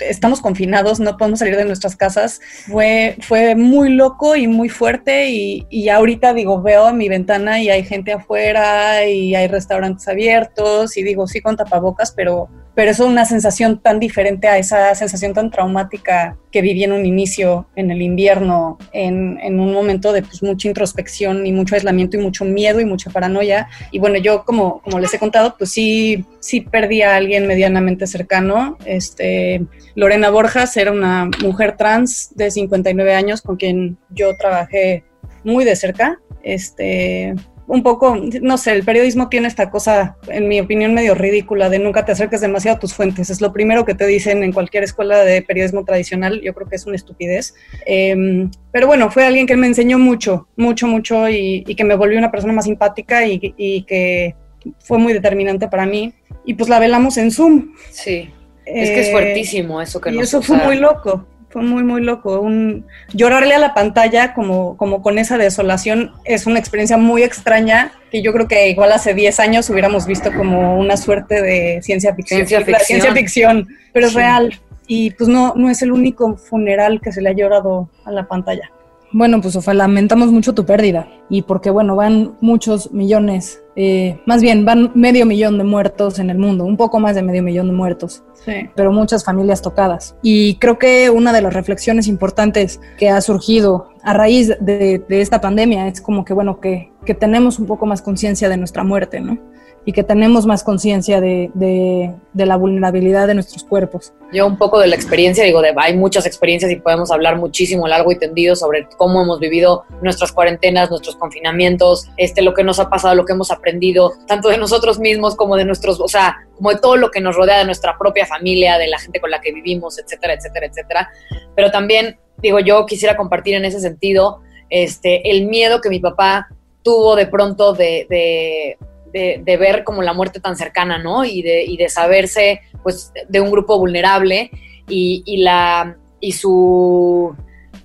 estamos 0.00 0.40
confinados, 0.40 0.98
no 0.98 1.16
podemos 1.16 1.38
salir 1.38 1.56
de 1.56 1.64
nuestras 1.64 1.96
casas, 1.96 2.40
fue, 2.66 3.16
fue 3.20 3.54
muy 3.54 3.90
loco 3.90 4.34
y 4.34 4.48
muy 4.48 4.68
fuerte 4.68 5.28
y, 5.30 5.66
y, 5.70 5.88
ahorita 5.90 6.34
digo, 6.34 6.60
veo 6.62 6.86
a 6.86 6.92
mi 6.92 7.08
ventana 7.08 7.60
y 7.62 7.68
hay 7.68 7.84
gente 7.84 8.12
afuera 8.12 9.06
y 9.06 9.34
hay 9.34 9.46
restaurantes 9.46 10.08
abiertos 10.08 10.96
y 10.96 11.02
digo, 11.02 11.26
sí 11.26 11.40
con 11.40 11.56
tapabocas, 11.56 12.12
pero 12.12 12.48
pero 12.74 12.90
es 12.90 13.00
una 13.00 13.24
sensación 13.24 13.78
tan 13.78 14.00
diferente 14.00 14.48
a 14.48 14.58
esa 14.58 14.94
sensación 14.94 15.32
tan 15.32 15.50
traumática 15.50 16.36
que 16.50 16.60
viví 16.60 16.82
en 16.84 16.92
un 16.92 17.06
inicio, 17.06 17.66
en 17.76 17.90
el 17.90 18.02
invierno, 18.02 18.78
en, 18.92 19.38
en, 19.40 19.60
un 19.60 19.72
momento 19.72 20.12
de 20.12 20.22
pues, 20.22 20.42
mucha 20.42 20.68
introspección 20.68 21.46
y 21.46 21.52
mucho 21.52 21.74
aislamiento 21.74 22.16
y 22.16 22.20
mucho 22.20 22.44
miedo 22.44 22.80
y 22.80 22.84
mucha 22.84 23.10
paranoia. 23.10 23.68
Y 23.92 23.98
bueno, 23.98 24.18
yo 24.18 24.44
como, 24.44 24.80
como 24.82 24.98
les 24.98 25.14
he 25.14 25.18
contado, 25.18 25.56
pues 25.56 25.72
sí, 25.72 26.24
sí 26.40 26.60
perdí 26.62 27.02
a 27.02 27.16
alguien 27.16 27.46
medianamente 27.46 28.06
cercano. 28.06 28.76
Este, 28.84 29.64
Lorena 29.94 30.30
Borjas 30.30 30.76
era 30.76 30.90
una 30.90 31.30
mujer 31.42 31.76
trans 31.76 32.30
de 32.34 32.50
59 32.50 33.14
años 33.14 33.42
con 33.42 33.56
quien 33.56 33.98
yo 34.10 34.36
trabajé 34.36 35.04
muy 35.44 35.64
de 35.64 35.76
cerca. 35.76 36.20
Este, 36.42 37.34
un 37.66 37.82
poco, 37.82 38.16
no 38.42 38.58
sé, 38.58 38.72
el 38.72 38.84
periodismo 38.84 39.28
tiene 39.28 39.48
esta 39.48 39.70
cosa, 39.70 40.16
en 40.28 40.48
mi 40.48 40.60
opinión, 40.60 40.94
medio 40.94 41.14
ridícula 41.14 41.70
de 41.70 41.78
nunca 41.78 42.04
te 42.04 42.12
acerques 42.12 42.40
demasiado 42.40 42.76
a 42.76 42.80
tus 42.80 42.94
fuentes. 42.94 43.30
Es 43.30 43.40
lo 43.40 43.52
primero 43.52 43.84
que 43.84 43.94
te 43.94 44.06
dicen 44.06 44.42
en 44.42 44.52
cualquier 44.52 44.84
escuela 44.84 45.24
de 45.24 45.42
periodismo 45.42 45.84
tradicional. 45.84 46.40
Yo 46.42 46.52
creo 46.54 46.68
que 46.68 46.76
es 46.76 46.86
una 46.86 46.96
estupidez. 46.96 47.54
Em, 47.86 48.50
pero 48.70 48.86
bueno, 48.86 49.10
fue 49.10 49.24
alguien 49.24 49.46
que 49.46 49.56
me 49.56 49.66
enseñó 49.66 49.98
mucho, 49.98 50.48
mucho, 50.56 50.86
mucho 50.86 51.28
y, 51.28 51.64
que 51.64 51.84
me 51.84 51.96
volvió 51.96 52.18
una 52.18 52.30
persona 52.30 52.52
más 52.52 52.66
simpática 52.66 53.26
y, 53.26 53.38
que 53.82 54.34
fue 54.80 54.98
muy 54.98 55.12
determinante 55.12 55.68
para 55.68 55.86
mí. 55.86 56.12
Y 56.44 56.54
pues 56.54 56.68
la 56.68 56.78
velamos 56.78 57.16
en 57.16 57.30
Zoom. 57.30 57.72
Sí. 57.90 58.30
es 58.66 58.90
que 58.90 59.00
es 59.00 59.08
eh, 59.08 59.12
fuertísimo 59.12 59.80
eso 59.80 60.00
que 60.00 60.10
y 60.10 60.18
eso 60.18 60.42
fue 60.42 60.56
muy 60.56 60.76
loco 60.76 61.26
fue 61.54 61.62
muy, 61.62 61.84
muy 61.84 62.02
loco. 62.02 62.40
Un, 62.40 62.84
llorarle 63.12 63.54
a 63.54 63.60
la 63.60 63.74
pantalla 63.74 64.34
como, 64.34 64.76
como 64.76 65.02
con 65.02 65.18
esa 65.18 65.38
desolación 65.38 66.10
es 66.24 66.46
una 66.48 66.58
experiencia 66.58 66.96
muy 66.96 67.22
extraña 67.22 67.92
que 68.10 68.22
yo 68.22 68.32
creo 68.32 68.48
que 68.48 68.68
igual 68.68 68.90
hace 68.90 69.14
10 69.14 69.38
años 69.38 69.70
hubiéramos 69.70 70.04
visto 70.04 70.32
como 70.32 70.76
una 70.76 70.96
suerte 70.96 71.40
de 71.40 71.80
ciencia 71.80 72.12
ficción. 72.12 72.44
Ciencia 72.80 73.14
ficción. 73.14 73.68
pero 73.92 74.08
es 74.08 74.14
real. 74.14 74.60
Y 74.88 75.12
pues 75.12 75.28
no, 75.28 75.54
no 75.54 75.70
es 75.70 75.80
el 75.82 75.92
único 75.92 76.36
funeral 76.36 77.00
que 77.00 77.12
se 77.12 77.22
le 77.22 77.28
ha 77.28 77.32
llorado 77.32 77.88
a 78.04 78.10
la 78.10 78.26
pantalla. 78.26 78.68
Bueno, 79.14 79.40
pues 79.40 79.54
Ofa, 79.54 79.74
lamentamos 79.74 80.32
mucho 80.32 80.54
tu 80.54 80.66
pérdida 80.66 81.06
y 81.30 81.42
porque, 81.42 81.70
bueno, 81.70 81.94
van 81.94 82.34
muchos 82.40 82.90
millones, 82.90 83.62
eh, 83.76 84.18
más 84.26 84.42
bien 84.42 84.64
van 84.64 84.90
medio 84.96 85.24
millón 85.24 85.56
de 85.56 85.62
muertos 85.62 86.18
en 86.18 86.30
el 86.30 86.38
mundo, 86.38 86.64
un 86.64 86.76
poco 86.76 86.98
más 86.98 87.14
de 87.14 87.22
medio 87.22 87.40
millón 87.40 87.68
de 87.68 87.74
muertos, 87.74 88.24
sí. 88.44 88.68
pero 88.74 88.90
muchas 88.90 89.24
familias 89.24 89.62
tocadas. 89.62 90.16
Y 90.20 90.56
creo 90.56 90.80
que 90.80 91.10
una 91.10 91.32
de 91.32 91.42
las 91.42 91.54
reflexiones 91.54 92.08
importantes 92.08 92.80
que 92.98 93.08
ha 93.08 93.20
surgido 93.20 93.88
a 94.02 94.14
raíz 94.14 94.48
de, 94.60 95.04
esta 95.08 95.40
pandemia 95.40 95.86
es 95.86 96.00
como 96.00 96.24
que, 96.24 96.34
bueno, 96.34 96.58
que, 96.58 96.90
que 97.06 97.14
tenemos 97.14 97.60
un 97.60 97.66
poco 97.66 97.86
más 97.86 98.02
conciencia 98.02 98.48
de 98.48 98.56
nuestra 98.56 98.82
muerte, 98.82 99.20
¿no? 99.20 99.38
Y 99.86 99.92
que 99.92 100.02
tenemos 100.02 100.46
más 100.46 100.64
conciencia 100.64 101.20
de, 101.20 101.50
de, 101.54 102.46
la 102.46 102.56
vulnerabilidad 102.56 103.26
de 103.26 103.34
nuestros 103.34 103.64
cuerpos. 103.64 104.12
Yo 104.32 104.46
un 104.46 104.56
poco 104.56 104.78
de 104.78 104.86
la 104.86 104.96
experiencia, 104.96 105.44
digo, 105.44 105.60
de, 105.60 105.74
hay 105.76 105.96
muchas 105.96 106.24
experiencias 106.24 106.72
y 106.72 106.76
podemos 106.76 107.10
hablar 107.10 107.36
muchísimo 107.36 107.86
largo 107.86 108.10
y 108.10 108.18
tendido 108.18 108.56
sobre 108.56 108.88
cómo 108.96 109.22
hemos 109.22 109.40
vivido 109.40 109.84
nuestras 110.00 110.32
cuarentenas, 110.32 110.90
nuestros 110.90 111.16
confinamientos, 111.16 112.08
este, 112.16 112.40
lo 112.40 112.54
que 112.54 112.64
nos 112.64 112.80
ha 112.80 112.88
pasado, 112.88 113.14
lo 113.14 113.26
que 113.26 113.34
hemos 113.34 113.50
aprendido, 113.50 114.12
tanto 114.26 114.48
de 114.48 114.56
nosotros 114.56 114.98
mismos 114.98 115.36
como 115.36 115.56
de 115.56 115.66
nuestros, 115.66 116.00
o 116.00 116.08
sea, 116.08 116.38
como 116.56 116.70
de 116.70 116.78
todo 116.78 116.96
lo 116.96 117.10
que 117.10 117.20
nos 117.20 117.36
rodea 117.36 117.58
de 117.58 117.66
nuestra 117.66 117.98
propia 117.98 118.26
familia, 118.26 118.78
de 118.78 118.88
la 118.88 118.98
gente 118.98 119.20
con 119.20 119.30
la 119.30 119.40
que 119.40 119.52
vivimos, 119.52 119.98
etcétera, 119.98 120.34
etcétera, 120.34 120.66
etcétera. 120.66 121.10
Pero 121.54 121.70
también, 121.70 122.18
digo, 122.38 122.58
yo 122.58 122.86
quisiera 122.86 123.16
compartir 123.16 123.54
en 123.54 123.66
ese 123.66 123.80
sentido 123.80 124.40
este, 124.70 125.30
el 125.30 125.46
miedo 125.46 125.82
que 125.82 125.90
mi 125.90 126.00
papá 126.00 126.48
tuvo 126.82 127.16
de 127.16 127.26
pronto 127.26 127.72
de, 127.74 128.06
de 128.08 128.78
de, 129.14 129.56
ver 129.56 129.84
como 129.84 130.02
la 130.02 130.12
muerte 130.12 130.40
tan 130.40 130.56
cercana, 130.56 130.98
¿no? 130.98 131.24
Y 131.24 131.42
de, 131.42 131.64
y 131.64 131.76
de 131.76 131.88
saberse, 131.88 132.60
pues, 132.82 133.12
de 133.28 133.40
un 133.40 133.50
grupo 133.50 133.78
vulnerable 133.78 134.50
y, 134.88 135.22
y 135.24 135.38
la, 135.38 135.96
y 136.20 136.32
su, 136.32 137.34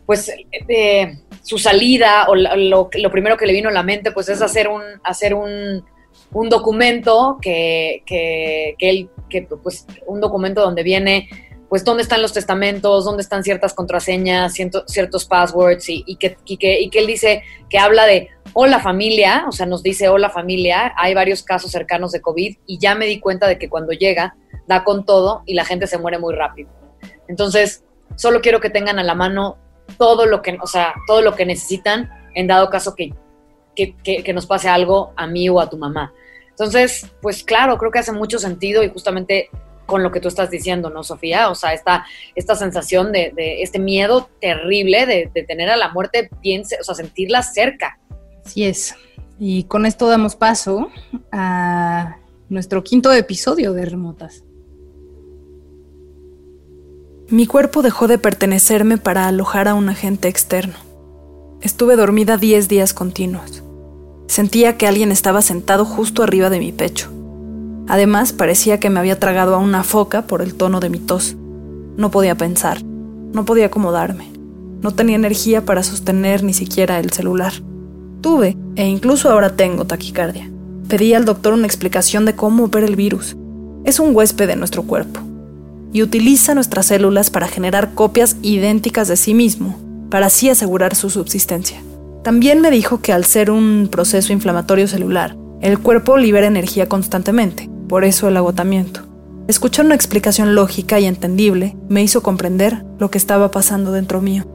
pues, 0.05 0.31
su 1.43 1.57
salida 1.59 2.25
o 2.27 2.35
lo, 2.35 2.89
lo, 2.91 3.11
primero 3.11 3.37
que 3.37 3.45
le 3.45 3.53
vino 3.53 3.69
a 3.69 3.73
la 3.73 3.83
mente, 3.83 4.11
pues, 4.11 4.27
es 4.29 4.41
hacer 4.41 4.67
un, 4.67 4.81
hacer 5.03 5.35
un, 5.35 5.85
un 6.33 6.49
documento 6.49 7.37
que, 7.39 8.01
que, 8.07 8.75
que 8.79 8.89
él, 8.89 9.09
que, 9.29 9.43
pues, 9.43 9.85
un 10.07 10.19
documento 10.19 10.61
donde 10.61 10.81
viene 10.83 11.29
pues 11.69 11.83
dónde 11.83 12.01
están 12.01 12.23
los 12.23 12.33
testamentos, 12.33 13.05
dónde 13.05 13.21
están 13.21 13.43
ciertas 13.43 13.75
contraseñas, 13.75 14.55
ciertos 14.87 15.25
passwords 15.25 15.87
y, 15.87 16.15
que, 16.15 16.35
y, 16.45 16.57
que, 16.57 16.81
y 16.81 16.89
que 16.89 16.97
él 16.97 17.05
dice 17.05 17.43
que 17.69 17.77
habla 17.77 18.07
de 18.07 18.29
hola 18.53 18.79
familia, 18.79 19.45
o 19.47 19.51
sea, 19.51 19.65
nos 19.65 19.83
dice 19.83 20.09
hola 20.09 20.29
familia, 20.29 20.93
hay 20.97 21.13
varios 21.13 21.43
casos 21.43 21.71
cercanos 21.71 22.11
de 22.11 22.21
COVID 22.21 22.57
y 22.65 22.77
ya 22.77 22.95
me 22.95 23.05
di 23.05 23.19
cuenta 23.19 23.47
de 23.47 23.57
que 23.57 23.69
cuando 23.69 23.91
llega 23.91 24.35
da 24.67 24.83
con 24.83 25.05
todo 25.05 25.43
y 25.45 25.53
la 25.53 25.65
gente 25.65 25.87
se 25.87 25.97
muere 25.97 26.19
muy 26.19 26.33
rápido. 26.33 26.69
Entonces, 27.27 27.83
solo 28.15 28.41
quiero 28.41 28.59
que 28.59 28.69
tengan 28.69 28.99
a 28.99 29.03
la 29.03 29.15
mano 29.15 29.57
todo 29.97 30.25
lo 30.25 30.41
que, 30.41 30.57
o 30.61 30.67
sea, 30.67 30.93
todo 31.07 31.21
lo 31.21 31.35
que 31.35 31.45
necesitan 31.45 32.09
en 32.35 32.47
dado 32.47 32.69
caso 32.69 32.95
que, 32.95 33.13
que, 33.75 33.95
que 34.23 34.33
nos 34.33 34.45
pase 34.45 34.69
algo 34.69 35.13
a 35.15 35.27
mí 35.27 35.49
o 35.49 35.59
a 35.59 35.69
tu 35.69 35.77
mamá. 35.77 36.13
Entonces, 36.49 37.07
pues 37.21 37.43
claro, 37.43 37.77
creo 37.77 37.91
que 37.91 37.99
hace 37.99 38.11
mucho 38.11 38.37
sentido 38.37 38.83
y 38.83 38.89
justamente 38.89 39.49
con 39.85 40.03
lo 40.03 40.11
que 40.11 40.19
tú 40.19 40.27
estás 40.27 40.49
diciendo, 40.49 40.89
¿no, 40.89 41.03
Sofía? 41.03 41.49
O 41.49 41.55
sea, 41.55 41.73
esta, 41.73 42.05
esta 42.35 42.55
sensación 42.55 43.11
de, 43.11 43.33
este 43.61 43.79
miedo 43.79 44.29
terrible 44.39 45.05
de, 45.05 45.31
de, 45.33 45.43
tener 45.43 45.69
a 45.69 45.77
la 45.77 45.89
muerte 45.89 46.29
bien, 46.41 46.61
o 46.61 46.83
sea, 46.83 46.95
sentirla 46.95 47.41
cerca. 47.43 47.99
Así 48.45 48.63
es. 48.63 48.95
Y 49.39 49.63
con 49.63 49.85
esto 49.85 50.07
damos 50.07 50.35
paso 50.35 50.89
a 51.31 52.17
nuestro 52.49 52.83
quinto 52.83 53.11
episodio 53.13 53.73
de 53.73 53.85
Remotas. 53.85 54.43
Mi 57.29 57.45
cuerpo 57.45 57.81
dejó 57.83 58.07
de 58.07 58.17
pertenecerme 58.17 58.97
para 58.97 59.27
alojar 59.27 59.67
a 59.67 59.75
un 59.75 59.87
agente 59.87 60.27
externo. 60.27 60.73
Estuve 61.61 61.95
dormida 61.95 62.37
10 62.37 62.67
días 62.67 62.93
continuos. 62.93 63.63
Sentía 64.27 64.77
que 64.77 64.87
alguien 64.87 65.11
estaba 65.11 65.41
sentado 65.41 65.85
justo 65.85 66.23
arriba 66.23 66.49
de 66.49 66.59
mi 66.59 66.71
pecho. 66.71 67.11
Además, 67.87 68.33
parecía 68.33 68.79
que 68.79 68.89
me 68.89 68.99
había 68.99 69.19
tragado 69.19 69.55
a 69.55 69.59
una 69.59 69.83
foca 69.83 70.23
por 70.23 70.41
el 70.41 70.55
tono 70.55 70.79
de 70.79 70.89
mi 70.89 70.99
tos. 70.99 71.35
No 71.97 72.11
podía 72.11 72.35
pensar, 72.35 72.83
no 72.83 73.45
podía 73.45 73.67
acomodarme, 73.67 74.31
no 74.81 74.91
tenía 74.91 75.15
energía 75.15 75.65
para 75.65 75.83
sostener 75.83 76.43
ni 76.43 76.53
siquiera 76.53 76.99
el 76.99 77.11
celular. 77.11 77.53
Tuve, 78.21 78.57
e 78.75 78.85
incluso 78.85 79.29
ahora 79.29 79.55
tengo 79.55 79.85
taquicardia. 79.85 80.49
Pedí 80.87 81.13
al 81.13 81.25
doctor 81.25 81.53
una 81.53 81.67
explicación 81.67 82.25
de 82.25 82.35
cómo 82.35 82.65
opera 82.65 82.87
el 82.87 82.95
virus. 82.95 83.37
Es 83.85 83.99
un 83.99 84.15
huésped 84.15 84.47
de 84.47 84.55
nuestro 84.55 84.83
cuerpo 84.83 85.21
y 85.91 86.03
utiliza 86.03 86.53
nuestras 86.53 86.87
células 86.87 87.29
para 87.29 87.47
generar 87.47 87.93
copias 87.93 88.37
idénticas 88.41 89.07
de 89.07 89.17
sí 89.17 89.33
mismo, 89.33 89.75
para 90.09 90.27
así 90.27 90.49
asegurar 90.49 90.95
su 90.95 91.09
subsistencia. 91.09 91.81
También 92.23 92.61
me 92.61 92.69
dijo 92.69 93.01
que 93.01 93.13
al 93.13 93.25
ser 93.25 93.49
un 93.49 93.87
proceso 93.89 94.33
inflamatorio 94.33 94.87
celular, 94.87 95.35
el 95.61 95.79
cuerpo 95.79 96.17
libera 96.17 96.47
energía 96.47 96.87
constantemente, 96.87 97.69
por 97.87 98.03
eso 98.03 98.27
el 98.27 98.37
agotamiento. 98.37 99.01
Escuchar 99.47 99.85
una 99.85 99.95
explicación 99.95 100.53
lógica 100.53 100.99
y 100.99 101.05
entendible 101.05 101.75
me 101.87 102.03
hizo 102.03 102.21
comprender 102.21 102.83
lo 102.99 103.09
que 103.09 103.17
estaba 103.17 103.49
pasando 103.49 103.91
dentro 103.91 104.21
mío. 104.21 104.45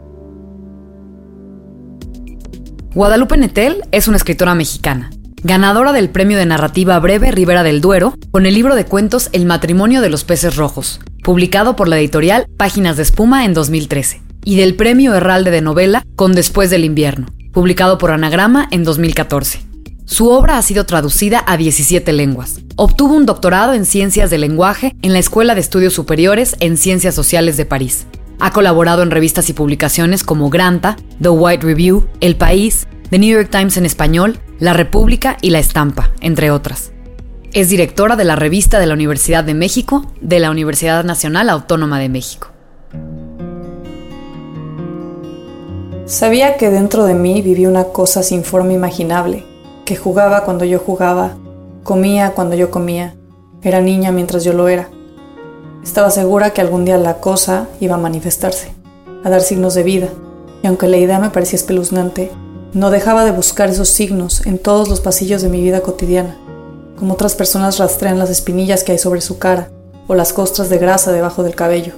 Guadalupe 2.94 3.36
Netel 3.36 3.82
es 3.90 4.06
una 4.06 4.16
escritora 4.16 4.54
mexicana, 4.54 5.10
ganadora 5.42 5.92
del 5.92 6.10
premio 6.10 6.38
de 6.38 6.46
narrativa 6.46 6.96
breve 7.00 7.32
Rivera 7.32 7.64
del 7.64 7.80
Duero 7.80 8.14
con 8.30 8.46
el 8.46 8.54
libro 8.54 8.76
de 8.76 8.84
cuentos 8.84 9.30
El 9.32 9.46
matrimonio 9.46 10.00
de 10.00 10.10
los 10.10 10.22
peces 10.22 10.54
rojos, 10.54 11.00
publicado 11.24 11.74
por 11.74 11.88
la 11.88 11.98
editorial 11.98 12.46
Páginas 12.56 12.96
de 12.96 13.02
Espuma 13.02 13.44
en 13.44 13.52
2013, 13.52 14.22
y 14.44 14.54
del 14.58 14.76
premio 14.76 15.12
Herralde 15.12 15.50
de 15.50 15.60
novela 15.60 16.04
con 16.14 16.36
Después 16.36 16.70
del 16.70 16.84
invierno, 16.84 17.26
publicado 17.52 17.98
por 17.98 18.12
Anagrama 18.12 18.68
en 18.70 18.84
2014. 18.84 19.62
Su 20.04 20.28
obra 20.28 20.56
ha 20.56 20.62
sido 20.62 20.86
traducida 20.86 21.42
a 21.48 21.56
17 21.56 22.12
lenguas. 22.12 22.60
Obtuvo 22.76 23.16
un 23.16 23.26
doctorado 23.26 23.72
en 23.72 23.86
Ciencias 23.86 24.30
del 24.30 24.42
Lenguaje 24.42 24.94
en 25.02 25.12
la 25.12 25.18
Escuela 25.18 25.56
de 25.56 25.62
Estudios 25.62 25.94
Superiores 25.94 26.54
en 26.60 26.76
Ciencias 26.76 27.16
Sociales 27.16 27.56
de 27.56 27.64
París. 27.64 28.06
Ha 28.40 28.52
colaborado 28.52 29.02
en 29.02 29.10
revistas 29.10 29.48
y 29.48 29.52
publicaciones 29.52 30.24
como 30.24 30.50
Granta, 30.50 30.96
The 31.20 31.28
White 31.28 31.66
Review, 31.66 32.06
El 32.20 32.36
País, 32.36 32.86
The 33.10 33.18
New 33.18 33.34
York 33.34 33.50
Times 33.50 33.76
en 33.76 33.86
español, 33.86 34.40
La 34.58 34.72
República 34.72 35.36
y 35.40 35.50
La 35.50 35.58
Estampa, 35.58 36.10
entre 36.20 36.50
otras. 36.50 36.92
Es 37.52 37.68
directora 37.68 38.16
de 38.16 38.24
la 38.24 38.34
revista 38.34 38.80
de 38.80 38.86
la 38.86 38.94
Universidad 38.94 39.44
de 39.44 39.54
México 39.54 40.04
de 40.20 40.40
la 40.40 40.50
Universidad 40.50 41.04
Nacional 41.04 41.48
Autónoma 41.48 42.00
de 42.00 42.08
México. 42.08 42.48
Sabía 46.06 46.56
que 46.56 46.68
dentro 46.68 47.04
de 47.04 47.14
mí 47.14 47.40
vivía 47.40 47.68
una 47.68 47.84
cosa 47.84 48.22
sin 48.22 48.44
forma 48.44 48.72
imaginable, 48.72 49.44
que 49.84 49.96
jugaba 49.96 50.44
cuando 50.44 50.64
yo 50.64 50.78
jugaba, 50.78 51.36
comía 51.82 52.32
cuando 52.32 52.56
yo 52.56 52.70
comía, 52.70 53.14
era 53.62 53.80
niña 53.80 54.12
mientras 54.12 54.44
yo 54.44 54.52
lo 54.52 54.68
era. 54.68 54.90
Estaba 55.84 56.10
segura 56.10 56.54
que 56.54 56.62
algún 56.62 56.86
día 56.86 56.96
la 56.96 57.18
cosa 57.18 57.68
iba 57.78 57.96
a 57.96 57.98
manifestarse, 57.98 58.72
a 59.22 59.28
dar 59.28 59.42
signos 59.42 59.74
de 59.74 59.82
vida, 59.82 60.08
y 60.62 60.66
aunque 60.66 60.88
la 60.88 60.96
idea 60.96 61.18
me 61.18 61.28
parecía 61.28 61.58
espeluznante, 61.58 62.32
no 62.72 62.90
dejaba 62.90 63.24
de 63.26 63.32
buscar 63.32 63.68
esos 63.68 63.90
signos 63.90 64.46
en 64.46 64.58
todos 64.58 64.88
los 64.88 65.02
pasillos 65.02 65.42
de 65.42 65.50
mi 65.50 65.60
vida 65.60 65.82
cotidiana, 65.82 66.38
como 66.98 67.12
otras 67.12 67.34
personas 67.34 67.78
rastrean 67.78 68.18
las 68.18 68.30
espinillas 68.30 68.82
que 68.82 68.92
hay 68.92 68.98
sobre 68.98 69.20
su 69.20 69.38
cara 69.38 69.68
o 70.08 70.14
las 70.14 70.32
costras 70.32 70.70
de 70.70 70.78
grasa 70.78 71.12
debajo 71.12 71.42
del 71.42 71.54
cabello. 71.54 71.92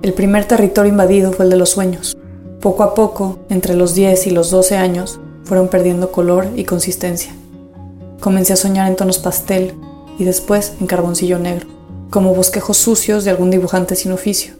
El 0.00 0.14
primer 0.14 0.46
territorio 0.46 0.90
invadido 0.90 1.32
fue 1.32 1.44
el 1.44 1.50
de 1.50 1.58
los 1.58 1.70
sueños. 1.70 2.16
Poco 2.60 2.82
a 2.82 2.94
poco, 2.94 3.40
entre 3.50 3.74
los 3.74 3.94
10 3.94 4.26
y 4.26 4.30
los 4.30 4.50
12 4.50 4.76
años, 4.78 5.20
fueron 5.44 5.68
perdiendo 5.68 6.12
color 6.12 6.48
y 6.56 6.64
consistencia. 6.64 7.32
Comencé 8.20 8.54
a 8.54 8.56
soñar 8.56 8.88
en 8.88 8.96
tonos 8.96 9.18
pastel 9.18 9.74
y 10.18 10.24
después 10.24 10.72
en 10.80 10.86
carboncillo 10.86 11.38
negro 11.38 11.77
como 12.10 12.34
bosquejos 12.34 12.78
sucios 12.78 13.24
de 13.24 13.30
algún 13.30 13.50
dibujante 13.50 13.94
sin 13.94 14.12
oficio. 14.12 14.54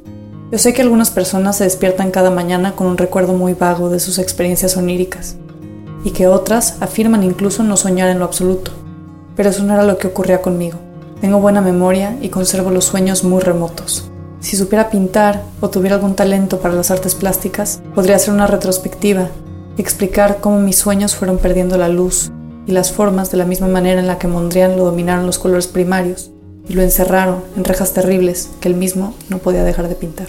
Yo 0.51 0.59
sé 0.59 0.73
que 0.73 0.83
algunas 0.83 1.11
personas 1.11 1.57
se 1.57 1.65
despiertan 1.65 2.11
cada 2.11 2.31
mañana 2.31 2.75
con 2.75 2.87
un 2.87 2.99
recuerdo 2.99 3.33
muy 3.33 3.55
vago 3.55 3.91
de 3.91 4.01
sus 4.01 4.19
experiencias 4.19 4.77
oníricas, 4.77 5.37
y 6.05 6.11
que 6.11 6.27
otras 6.27 6.77
afirman 6.81 7.23
incluso 7.23 7.63
no 7.63 7.77
soñar 7.77 8.09
en 8.09 8.19
lo 8.19 8.25
absoluto, 8.25 8.71
pero 9.37 9.51
eso 9.51 9.63
no 9.63 9.75
era 9.75 9.85
lo 9.85 9.99
que 9.99 10.07
ocurría 10.07 10.43
conmigo. 10.43 10.79
Tengo 11.21 11.41
buena 11.41 11.61
memoria 11.61 12.17
y 12.21 12.29
conservo 12.29 12.71
los 12.71 12.85
sueños 12.85 13.25
muy 13.25 13.41
remotos. 13.41 14.11
Si 14.41 14.57
supiera 14.57 14.91
pintar 14.91 15.43
o 15.61 15.69
tuviera 15.69 15.97
algún 15.97 16.15
talento 16.15 16.61
para 16.61 16.75
las 16.75 16.91
artes 16.91 17.15
plásticas, 17.15 17.81
podría 17.95 18.17
hacer 18.17 18.33
una 18.33 18.47
retrospectiva 18.47 19.29
y 19.77 19.81
explicar 19.81 20.39
cómo 20.41 20.61
mis 20.61 20.77
sueños 20.77 21.17
fueron 21.17 21.39
perdiendo 21.39 21.77
la 21.77 21.89
luz 21.89 22.31
y 22.67 22.73
las 22.73 22.93
formas 22.93 23.31
de 23.31 23.39
la 23.39 23.45
misma 23.45 23.67
manera 23.67 24.01
en 24.01 24.07
la 24.07 24.19
que 24.19 24.29
Mondrian 24.29 24.77
lo 24.77 24.85
dominaron 24.85 25.27
los 25.27 25.39
colores 25.39 25.67
primarios 25.67 26.31
y 26.69 26.75
lo 26.75 26.83
encerraron 26.83 27.43
en 27.57 27.65
rejas 27.65 27.93
terribles 27.95 28.51
que 28.61 28.69
él 28.69 28.75
mismo 28.75 29.15
no 29.29 29.39
podía 29.39 29.65
dejar 29.65 29.89
de 29.89 29.95
pintar. 29.95 30.29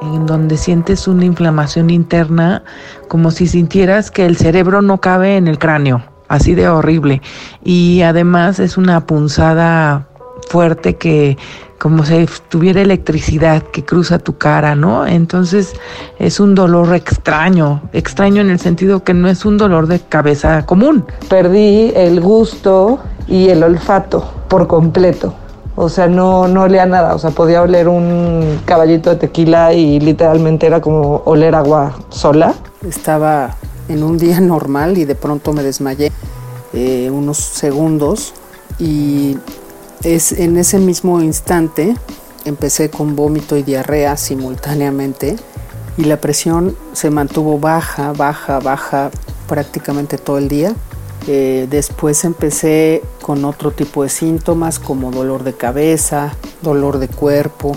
En 0.00 0.26
donde 0.26 0.56
sientes 0.56 1.08
una 1.08 1.24
inflamación 1.24 1.90
interna 1.90 2.62
como 3.08 3.30
si 3.30 3.48
sintieras 3.48 4.10
que 4.10 4.26
el 4.26 4.36
cerebro 4.36 4.80
no 4.80 5.00
cabe 5.00 5.36
en 5.36 5.48
el 5.48 5.58
cráneo, 5.58 6.04
así 6.28 6.54
de 6.54 6.68
horrible. 6.68 7.20
Y 7.64 8.02
además 8.02 8.60
es 8.60 8.76
una 8.76 9.06
punzada 9.06 10.06
fuerte 10.48 10.96
que 10.96 11.36
como 11.78 12.04
si 12.04 12.26
tuviera 12.48 12.80
electricidad 12.80 13.62
que 13.62 13.84
cruza 13.84 14.18
tu 14.18 14.36
cara, 14.36 14.74
¿no? 14.74 15.06
Entonces 15.06 15.74
es 16.18 16.40
un 16.40 16.54
dolor 16.54 16.94
extraño, 16.94 17.82
extraño 17.92 18.40
en 18.40 18.50
el 18.50 18.58
sentido 18.58 19.04
que 19.04 19.14
no 19.14 19.28
es 19.28 19.44
un 19.44 19.58
dolor 19.58 19.86
de 19.86 20.00
cabeza 20.00 20.66
común. 20.66 21.04
Perdí 21.28 21.92
el 21.94 22.20
gusto 22.20 23.00
y 23.28 23.50
el 23.50 23.62
olfato 23.62 24.24
por 24.48 24.66
completo. 24.66 25.34
O 25.76 25.88
sea, 25.88 26.08
no, 26.08 26.48
no 26.48 26.62
olía 26.62 26.86
nada. 26.86 27.14
O 27.14 27.18
sea, 27.18 27.30
podía 27.30 27.62
oler 27.62 27.86
un 27.86 28.60
caballito 28.64 29.10
de 29.10 29.16
tequila 29.16 29.72
y 29.72 30.00
literalmente 30.00 30.66
era 30.66 30.80
como 30.80 31.22
oler 31.24 31.54
agua 31.54 31.96
sola. 32.08 32.54
Estaba 32.86 33.54
en 33.88 34.02
un 34.02 34.18
día 34.18 34.40
normal 34.40 34.98
y 34.98 35.04
de 35.04 35.14
pronto 35.14 35.52
me 35.52 35.62
desmayé 35.62 36.10
eh, 36.72 37.10
unos 37.12 37.38
segundos 37.38 38.34
y 38.78 39.38
es 40.02 40.32
en 40.32 40.56
ese 40.56 40.78
mismo 40.78 41.20
instante 41.20 41.96
empecé 42.44 42.90
con 42.90 43.16
vómito 43.16 43.56
y 43.56 43.62
diarrea 43.62 44.16
simultáneamente 44.16 45.36
y 45.96 46.04
la 46.04 46.18
presión 46.18 46.76
se 46.92 47.10
mantuvo 47.10 47.58
baja, 47.58 48.12
baja, 48.12 48.60
baja 48.60 49.10
prácticamente 49.48 50.18
todo 50.18 50.38
el 50.38 50.48
día. 50.48 50.74
Eh, 51.26 51.66
después 51.68 52.24
empecé 52.24 53.02
con 53.20 53.44
otro 53.44 53.70
tipo 53.70 54.02
de 54.02 54.08
síntomas 54.08 54.78
como 54.78 55.10
dolor 55.10 55.44
de 55.44 55.52
cabeza, 55.52 56.34
dolor 56.62 56.98
de 56.98 57.08
cuerpo. 57.08 57.76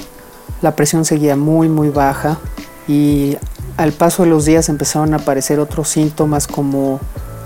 La 0.61 0.75
presión 0.75 1.05
seguía 1.05 1.35
muy, 1.35 1.67
muy 1.67 1.89
baja 1.89 2.39
y 2.87 3.37
al 3.77 3.91
paso 3.91 4.23
de 4.23 4.29
los 4.29 4.45
días 4.45 4.69
empezaron 4.69 5.13
a 5.13 5.17
aparecer 5.17 5.59
otros 5.59 5.89
síntomas 5.89 6.47
como 6.47 6.99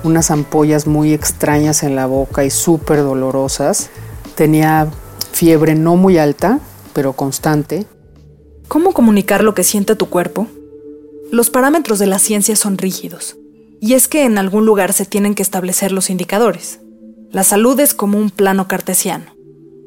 unas 0.04 0.32
ampollas 0.32 0.86
muy 0.86 1.14
extrañas 1.14 1.84
en 1.84 1.96
la 1.96 2.06
boca 2.06 2.44
y 2.46 2.50
súper 2.50 3.00
dolorosas. 3.00 3.90
Tenía 4.36 4.88
fiebre 5.32 5.76
no 5.76 5.96
muy 5.96 6.18
alta, 6.18 6.60
pero 6.94 7.14
constante. 7.14 7.86
¿Cómo 8.68 8.94
comunicar 8.94 9.44
lo 9.44 9.54
que 9.54 9.64
siente 9.64 9.96
tu 9.96 10.10
cuerpo? 10.10 10.48
Los 11.32 11.50
parámetros 11.50 12.00
de 12.00 12.08
la 12.08 12.20
ciencia 12.20 12.56
son 12.56 12.78
rígidos, 12.78 13.38
y 13.86 13.94
es 13.94 14.08
que 14.08 14.26
en 14.26 14.40
algún 14.40 14.66
lugar 14.66 14.94
se 14.94 15.06
tienen 15.06 15.36
que 15.36 15.44
establecer 15.44 15.92
los 15.92 16.10
indicadores. 16.10 16.80
La 17.30 17.44
salud 17.44 17.80
es 17.80 17.94
como 17.94 18.18
un 18.18 18.32
plano 18.32 18.68
cartesiano. 18.68 19.26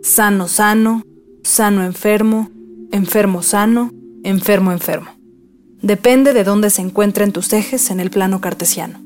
Sano, 0.04 0.46
sano, 0.46 1.02
sano, 1.42 1.82
enfermo, 1.82 2.48
enfermo, 2.92 3.42
sano, 3.42 3.90
enfermo, 4.22 4.70
enfermo. 4.70 5.10
Depende 5.82 6.32
de 6.32 6.44
dónde 6.44 6.70
se 6.70 6.80
encuentren 6.80 7.32
tus 7.32 7.52
ejes 7.52 7.90
en 7.90 7.98
el 7.98 8.10
plano 8.10 8.40
cartesiano. 8.40 9.00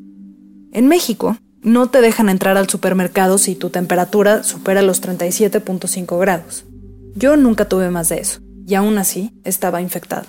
En 0.73 0.89
México, 0.89 1.39
no 1.63 1.89
te 1.89 2.03
dejan 2.03 2.29
entrar 2.29 2.59
al 2.59 2.69
supermercado 2.69 3.39
si 3.39 3.55
tu 3.55 3.71
temperatura 3.71 4.43
supera 4.43 4.83
los 4.83 5.03
37.5 5.03 6.21
grados. 6.21 6.67
Yo 7.15 7.39
nunca 7.39 7.67
tuve 7.67 7.89
más 7.89 8.11
de 8.11 8.19
eso, 8.19 8.41
y 8.67 8.75
aún 8.75 8.99
así 8.99 9.33
estaba 9.43 9.81
infectada. 9.81 10.27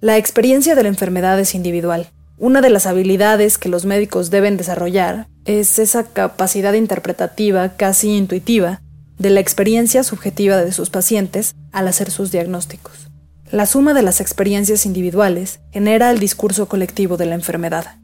La 0.00 0.16
experiencia 0.16 0.74
de 0.74 0.82
la 0.82 0.88
enfermedad 0.88 1.38
es 1.38 1.54
individual. 1.54 2.08
Una 2.36 2.60
de 2.60 2.68
las 2.68 2.86
habilidades 2.86 3.58
que 3.58 3.68
los 3.68 3.84
médicos 3.84 4.30
deben 4.30 4.56
desarrollar 4.56 5.28
es 5.44 5.78
esa 5.78 6.04
capacidad 6.04 6.72
interpretativa 6.72 7.76
casi 7.76 8.16
intuitiva 8.16 8.80
de 9.18 9.30
la 9.30 9.38
experiencia 9.38 10.02
subjetiva 10.02 10.56
de 10.56 10.72
sus 10.72 10.90
pacientes 10.90 11.54
al 11.70 11.86
hacer 11.86 12.10
sus 12.10 12.32
diagnósticos. 12.32 13.08
La 13.52 13.66
suma 13.66 13.94
de 13.94 14.02
las 14.02 14.20
experiencias 14.20 14.84
individuales 14.84 15.60
genera 15.70 16.10
el 16.10 16.18
discurso 16.18 16.66
colectivo 16.66 17.16
de 17.16 17.26
la 17.26 17.36
enfermedad. 17.36 17.98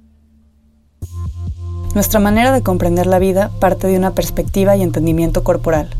Nuestra 1.95 2.21
manera 2.21 2.53
de 2.53 2.63
comprender 2.63 3.07
la 3.07 3.19
vida 3.19 3.51
parte 3.59 3.89
de 3.89 3.97
una 3.97 4.15
perspectiva 4.15 4.77
y 4.77 4.83
entendimiento 4.83 5.43
corporal. 5.43 5.91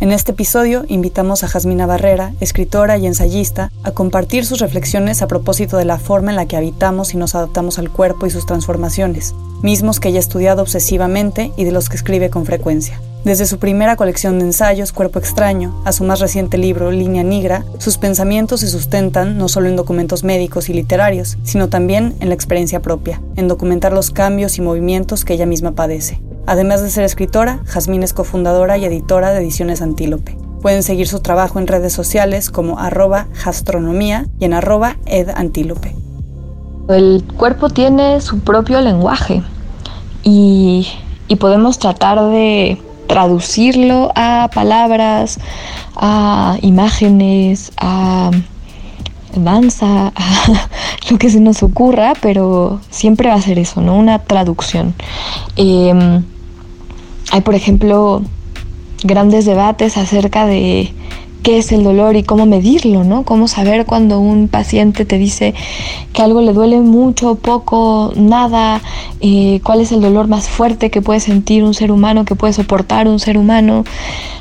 En 0.00 0.12
este 0.12 0.30
episodio 0.30 0.84
invitamos 0.86 1.42
a 1.42 1.48
Jasmina 1.48 1.84
Barrera, 1.84 2.32
escritora 2.38 2.98
y 2.98 3.06
ensayista, 3.06 3.72
a 3.82 3.90
compartir 3.90 4.46
sus 4.46 4.60
reflexiones 4.60 5.22
a 5.22 5.26
propósito 5.26 5.76
de 5.76 5.84
la 5.84 5.98
forma 5.98 6.30
en 6.30 6.36
la 6.36 6.46
que 6.46 6.56
habitamos 6.56 7.14
y 7.14 7.16
nos 7.16 7.34
adaptamos 7.34 7.80
al 7.80 7.90
cuerpo 7.90 8.24
y 8.24 8.30
sus 8.30 8.46
transformaciones, 8.46 9.34
mismos 9.60 9.98
que 9.98 10.10
ella 10.10 10.18
ha 10.18 10.20
estudiado 10.20 10.62
obsesivamente 10.62 11.50
y 11.56 11.64
de 11.64 11.72
los 11.72 11.88
que 11.88 11.96
escribe 11.96 12.30
con 12.30 12.46
frecuencia. 12.46 13.00
Desde 13.24 13.44
su 13.44 13.58
primera 13.58 13.96
colección 13.96 14.38
de 14.38 14.44
ensayos, 14.44 14.92
Cuerpo 14.92 15.18
extraño, 15.18 15.74
a 15.84 15.90
su 15.90 16.04
más 16.04 16.20
reciente 16.20 16.58
libro, 16.58 16.92
Línea 16.92 17.24
Negra, 17.24 17.64
sus 17.78 17.98
pensamientos 17.98 18.60
se 18.60 18.68
sustentan 18.68 19.36
no 19.36 19.48
solo 19.48 19.68
en 19.68 19.74
documentos 19.74 20.22
médicos 20.22 20.68
y 20.68 20.74
literarios, 20.74 21.38
sino 21.42 21.68
también 21.68 22.14
en 22.20 22.28
la 22.28 22.36
experiencia 22.36 22.80
propia, 22.80 23.20
en 23.34 23.48
documentar 23.48 23.92
los 23.92 24.12
cambios 24.12 24.58
y 24.58 24.60
movimientos 24.60 25.24
que 25.24 25.34
ella 25.34 25.46
misma 25.46 25.72
padece. 25.72 26.20
Además 26.48 26.80
de 26.80 26.88
ser 26.88 27.04
escritora, 27.04 27.60
Jazmín 27.66 28.02
es 28.02 28.14
cofundadora 28.14 28.78
y 28.78 28.84
editora 28.86 29.32
de 29.32 29.40
Ediciones 29.40 29.82
Antílope. 29.82 30.38
Pueden 30.62 30.82
seguir 30.82 31.06
su 31.06 31.20
trabajo 31.20 31.58
en 31.58 31.66
redes 31.66 31.92
sociales 31.92 32.48
como 32.48 32.78
arroba 32.78 33.26
gastronomía 33.44 34.24
y 34.40 34.46
en 34.46 34.54
arroba 34.54 34.96
edantílope. 35.04 35.94
El 36.88 37.22
cuerpo 37.36 37.68
tiene 37.68 38.22
su 38.22 38.40
propio 38.40 38.80
lenguaje 38.80 39.42
y, 40.22 40.88
y 41.28 41.36
podemos 41.36 41.78
tratar 41.78 42.18
de 42.30 42.80
traducirlo 43.08 44.10
a 44.14 44.48
palabras, 44.54 45.40
a 45.96 46.56
imágenes, 46.62 47.72
a 47.76 48.30
danza, 49.34 50.12
a 50.16 50.46
lo 51.10 51.18
que 51.18 51.28
se 51.28 51.40
nos 51.40 51.62
ocurra, 51.62 52.14
pero 52.22 52.80
siempre 52.88 53.28
va 53.28 53.34
a 53.34 53.42
ser 53.42 53.58
eso, 53.58 53.82
¿no? 53.82 53.94
Una 53.96 54.20
traducción. 54.20 54.94
Eh, 55.56 56.22
hay, 57.30 57.40
por 57.42 57.54
ejemplo, 57.54 58.22
grandes 59.04 59.44
debates 59.44 59.96
acerca 59.96 60.46
de 60.46 60.92
qué 61.42 61.58
es 61.58 61.72
el 61.72 61.84
dolor 61.84 62.16
y 62.16 62.24
cómo 62.24 62.46
medirlo, 62.46 63.04
¿no? 63.04 63.22
Cómo 63.22 63.48
saber 63.48 63.86
cuando 63.86 64.18
un 64.18 64.48
paciente 64.48 65.04
te 65.04 65.18
dice 65.18 65.54
que 66.12 66.22
algo 66.22 66.40
le 66.40 66.52
duele 66.52 66.80
mucho, 66.80 67.36
poco, 67.36 68.12
nada, 68.16 68.82
eh, 69.20 69.60
cuál 69.62 69.80
es 69.80 69.92
el 69.92 70.00
dolor 70.00 70.28
más 70.28 70.48
fuerte 70.48 70.90
que 70.90 71.00
puede 71.00 71.20
sentir 71.20 71.64
un 71.64 71.74
ser 71.74 71.92
humano, 71.92 72.24
que 72.24 72.34
puede 72.34 72.52
soportar 72.52 73.08
un 73.08 73.20
ser 73.20 73.38
humano. 73.38 73.84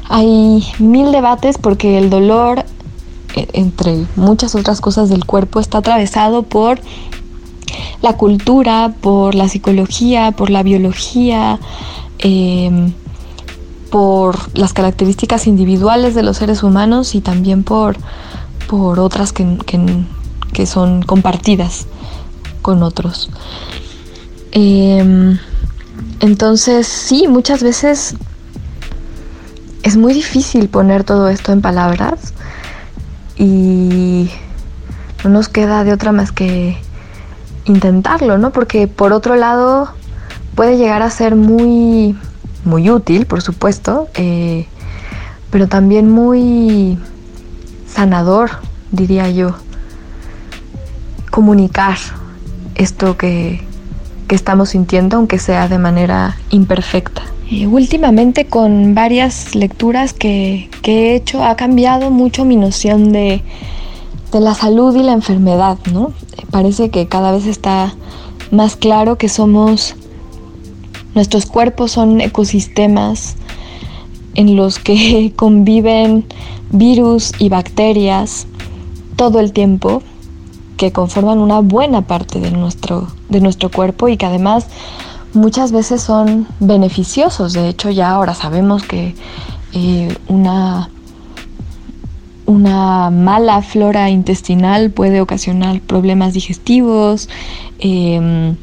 Hay 0.10 0.66
mil 0.80 1.12
debates 1.12 1.58
porque 1.58 1.98
el 1.98 2.10
dolor, 2.10 2.66
e, 3.36 3.48
entre 3.54 4.06
muchas 4.16 4.56
otras 4.56 4.82
cosas 4.82 5.10
del 5.10 5.26
cuerpo, 5.26 5.60
está 5.60 5.80
atravesado 5.80 6.44
por 6.44 6.80
la 8.02 8.14
cultura, 8.14 8.94
por 9.02 9.36
la 9.36 9.48
psicología, 9.50 10.32
por 10.32 10.50
la 10.50 10.64
biología, 10.64 11.60
Em, 12.20 12.94
por 13.90 14.36
las 14.58 14.74
características 14.74 15.48
individuales 15.48 16.14
de 16.14 16.24
los 16.24 16.38
seres 16.38 16.62
humanos 16.62 17.16
y 17.16 17.22
también 17.22 17.64
por, 17.64 17.96
por 18.68 19.00
otras 19.00 19.32
que, 19.32 19.58
que, 20.54 20.66
son 20.66 21.04
compartidas 21.04 21.88
con 22.62 22.84
otros. 22.84 23.30
Em, 24.52 25.38
entonces, 26.20 26.88
sí, 26.88 27.28
muchas 27.28 27.64
veces 27.64 28.16
es 29.84 29.96
muy 29.96 30.14
difícil 30.14 30.68
poner 30.68 31.04
todo 31.04 31.30
esto 31.30 31.54
en 31.54 31.62
palabras 31.62 32.34
y 33.38 34.30
no 35.24 35.30
nos 35.30 35.48
queda 35.48 35.84
de 35.84 35.94
otra 35.94 36.12
más 36.12 36.32
que 36.32 36.78
intentarlo, 37.66 38.38
¿no? 38.38 38.52
Porque 38.52 38.88
por 38.88 39.14
otro 39.14 39.36
lado, 39.36 39.90
puede 40.58 40.76
llegar 40.76 41.04
a 41.04 41.12
ser 41.12 41.36
muy, 41.36 42.18
muy 42.66 42.90
útil, 42.90 43.28
por 43.28 43.44
supuesto, 43.44 44.08
eh, 44.16 44.66
pero 45.52 45.68
también 45.68 46.10
muy 46.10 46.98
sanador, 47.88 48.50
diría 48.92 49.30
yo, 49.30 49.56
comunicar 51.30 51.98
esto 52.74 53.18
que, 53.18 53.66
estamos 54.30 54.70
sintiendo, 54.70 55.16
aunque 55.16 55.40
sea 55.40 55.70
de 55.70 55.78
manera 55.78 56.36
imperfecta. 56.50 57.22
Eh, 57.50 57.66
últimamente 57.66 58.48
con 58.48 58.94
varias 58.94 59.56
lecturas 59.56 60.12
que, 60.12 60.70
he 60.84 61.16
hecho 61.16 61.46
ha 61.46 61.56
cambiado 61.56 62.10
mucho 62.10 62.46
mi 62.46 62.56
noción 62.56 63.14
de, 63.14 63.44
de 64.32 64.40
la 64.40 64.54
salud 64.56 64.96
y 64.96 65.04
la 65.04 65.14
enfermedad, 65.14 65.78
¿no? 65.94 66.14
Parece 66.50 66.90
que 66.90 67.08
cada 67.08 67.32
vez 67.32 67.46
está 67.46 67.94
más 68.52 68.76
claro 68.76 69.18
que 69.18 69.30
somos 69.30 69.96
Nuestros 71.16 71.46
cuerpos 71.46 71.92
son 71.92 72.22
ecosistemas 72.22 73.36
en 74.36 74.56
los 74.56 74.80
que 74.80 75.34
conviven 75.36 76.26
virus 76.72 77.32
y 77.40 77.50
bacterias 77.50 78.48
todo 79.16 79.40
el 79.40 79.52
tiempo 79.52 80.04
que 80.78 80.92
conforman 80.92 81.40
una 81.40 81.60
buena 81.60 82.04
parte 82.04 82.40
de 82.40 82.52
nuestro, 82.52 83.08
de 83.30 83.42
nuestro 83.42 83.70
cuerpo 83.70 84.08
y 84.08 84.18
que 84.18 84.28
además 84.28 84.68
muchas 85.34 85.72
veces 85.72 86.02
son 86.02 86.48
beneficiosos. 86.60 87.54
De 87.54 87.68
hecho, 87.68 87.90
ya 87.90 88.12
ahora 88.12 88.36
sabemos 88.36 88.84
que 88.84 89.16
eh, 89.74 90.16
una, 90.28 90.90
una 92.46 93.10
mala 93.10 93.62
flora 93.64 94.10
intestinal 94.10 94.92
puede 94.92 95.20
ocasionar 95.20 95.82
problemas 95.82 96.34
digestivos. 96.34 97.28
Em, 97.80 98.56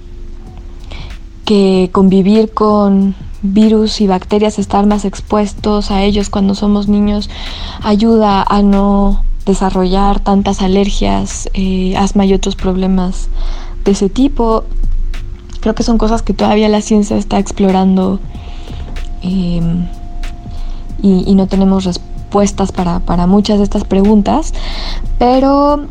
que 1.44 1.90
convivir 1.92 2.52
con 2.52 3.14
virus 3.42 4.00
y 4.00 4.07
bacterias, 4.07 4.59
estar 4.59 4.87
más 4.87 5.04
expuestos 5.04 5.90
a 5.90 6.02
ellos 6.02 6.30
cuando 6.30 6.54
somos 6.54 6.88
niños, 6.88 7.28
ayuda 7.83 8.42
a 8.42 8.62
no 8.62 9.22
desarrollar 9.44 10.20
tantas 10.20 10.62
alergias, 10.62 11.50
eh, 11.52 11.94
asma 11.96 12.24
y 12.24 12.33
otros 12.33 12.57
problemas 12.57 13.28
de 13.85 13.92
ese 13.92 14.09
tipo. 14.09 14.64
Creo 15.61 15.74
que 15.74 15.83
son 15.83 15.98
cosas 15.98 16.22
que 16.22 16.33
todavía 16.33 16.68
la 16.68 16.80
ciencia 16.80 17.16
está 17.16 17.38
explorando 17.38 18.18
em, 19.22 19.87
y, 21.02 21.35
no 21.35 21.46
tenemos 21.46 21.85
respuestas 21.85 22.72
para, 22.72 23.00
para 23.00 23.26
muchas 23.26 23.59
de 23.59 23.64
estas 23.64 23.85
preguntas, 23.85 24.54
pero 25.18 25.87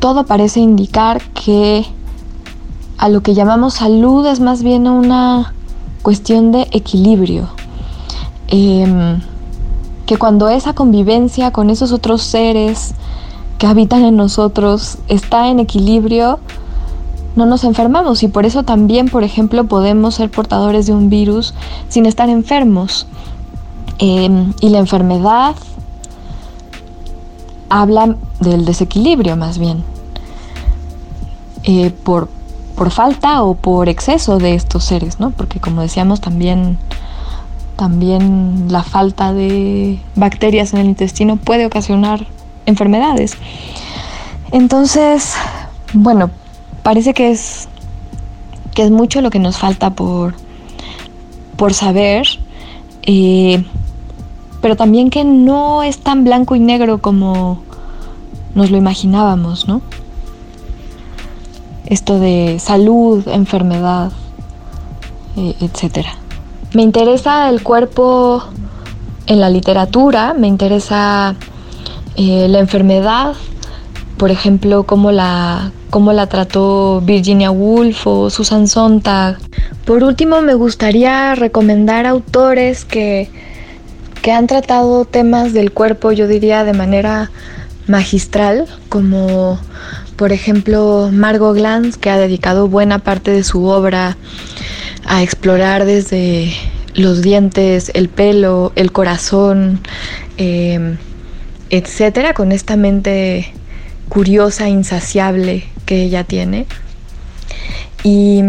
todo 0.00 0.26
parece 0.26 0.60
indicar 0.60 1.22
que 1.30 1.86
a 2.98 3.08
lo 3.08 3.22
que 3.22 3.34
llamamos 3.34 3.74
salud 3.74 4.26
es 4.26 4.40
más 4.40 4.62
bien 4.62 4.88
una 4.88 5.52
cuestión 6.02 6.52
de 6.52 6.68
equilibrio. 6.72 7.48
Em, 8.48 9.20
que 10.06 10.16
cuando 10.18 10.48
esa 10.48 10.72
convivencia 10.72 11.50
con 11.50 11.68
esos 11.68 11.92
otros 11.92 12.22
seres 12.22 12.94
que 13.58 13.66
habitan 13.66 14.04
en 14.04 14.16
nosotros 14.16 14.98
está 15.08 15.48
en 15.48 15.58
equilibrio, 15.58 16.38
no 17.34 17.44
nos 17.44 17.64
enfermamos 17.64 18.22
y 18.22 18.28
por 18.28 18.46
eso 18.46 18.62
también, 18.62 19.08
por 19.08 19.24
ejemplo, 19.24 19.64
podemos 19.64 20.14
ser 20.14 20.30
portadores 20.30 20.86
de 20.86 20.94
un 20.94 21.10
virus 21.10 21.54
sin 21.88 22.06
estar 22.06 22.28
enfermos. 22.30 23.06
Em, 23.98 24.52
y 24.60 24.68
la 24.68 24.78
enfermedad 24.78 25.54
habla 27.68 28.16
del 28.40 28.64
desequilibrio 28.64 29.36
más 29.36 29.58
bien. 29.58 29.82
Eh, 31.64 31.90
por, 32.04 32.28
por 32.76 32.90
falta 32.90 33.42
o 33.42 33.54
por 33.54 33.88
exceso 33.88 34.38
de 34.38 34.54
estos 34.54 34.84
seres, 34.84 35.18
¿no? 35.18 35.30
Porque 35.30 35.58
como 35.58 35.80
decíamos 35.80 36.20
también 36.20 36.78
también 37.74 38.66
la 38.68 38.82
falta 38.82 39.32
de 39.32 39.98
bacterias 40.14 40.72
en 40.72 40.80
el 40.80 40.86
intestino 40.86 41.36
puede 41.36 41.66
ocasionar 41.66 42.26
enfermedades. 42.64 43.36
Entonces, 44.50 45.34
bueno, 45.92 46.30
parece 46.82 47.12
que 47.12 47.30
es 47.30 47.68
que 48.74 48.82
es 48.82 48.90
mucho 48.90 49.20
lo 49.20 49.30
que 49.30 49.38
nos 49.38 49.58
falta 49.58 49.90
por 49.90 50.34
por 51.56 51.72
saber, 51.72 52.26
eh, 53.02 53.64
pero 54.60 54.76
también 54.76 55.08
que 55.08 55.24
no 55.24 55.82
es 55.82 55.98
tan 55.98 56.24
blanco 56.24 56.56
y 56.56 56.60
negro 56.60 56.98
como 56.98 57.62
nos 58.54 58.70
lo 58.70 58.76
imaginábamos, 58.76 59.66
¿no? 59.66 59.80
Esto 61.86 62.18
de 62.18 62.58
salud, 62.58 63.26
enfermedad, 63.28 64.12
eh, 65.36 65.54
etc. 65.60 66.06
Me 66.74 66.82
interesa 66.82 67.48
el 67.48 67.62
cuerpo 67.62 68.42
en 69.26 69.40
la 69.40 69.50
literatura, 69.50 70.34
me 70.34 70.46
interesa 70.46 71.34
eh, 72.16 72.46
la 72.48 72.58
enfermedad, 72.58 73.34
por 74.16 74.30
ejemplo, 74.30 74.84
cómo 74.84 75.12
la, 75.12 75.72
cómo 75.90 76.12
la 76.12 76.26
trató 76.26 77.00
Virginia 77.02 77.50
Woolf 77.50 78.06
o 78.06 78.30
Susan 78.30 78.66
Sontag. 78.68 79.38
Por 79.84 80.02
último, 80.02 80.40
me 80.42 80.54
gustaría 80.54 81.34
recomendar 81.34 82.06
autores 82.06 82.84
que, 82.84 83.30
que 84.22 84.32
han 84.32 84.46
tratado 84.46 85.04
temas 85.04 85.52
del 85.52 85.72
cuerpo, 85.72 86.12
yo 86.12 86.26
diría, 86.26 86.64
de 86.64 86.72
manera 86.72 87.30
magistral, 87.86 88.66
como 88.88 89.58
por 90.16 90.32
ejemplo, 90.32 91.10
Margot 91.12 91.54
Glantz, 91.54 91.96
que 91.98 92.10
ha 92.10 92.16
dedicado 92.16 92.68
buena 92.68 92.98
parte 93.00 93.30
de 93.30 93.44
su 93.44 93.64
obra 93.66 94.16
a 95.04 95.22
explorar 95.22 95.84
desde 95.84 96.52
los 96.94 97.20
dientes, 97.22 97.90
el 97.94 98.08
pelo, 98.08 98.72
el 98.76 98.92
corazón, 98.92 99.80
em, 100.38 100.96
etcétera, 101.70 102.32
con 102.32 102.50
esta 102.52 102.76
mente 102.76 103.52
curiosa, 104.08 104.68
insaciable 104.68 105.64
que 105.84 106.02
ella 106.02 106.24
tiene. 106.24 106.66
Y, 108.02 108.42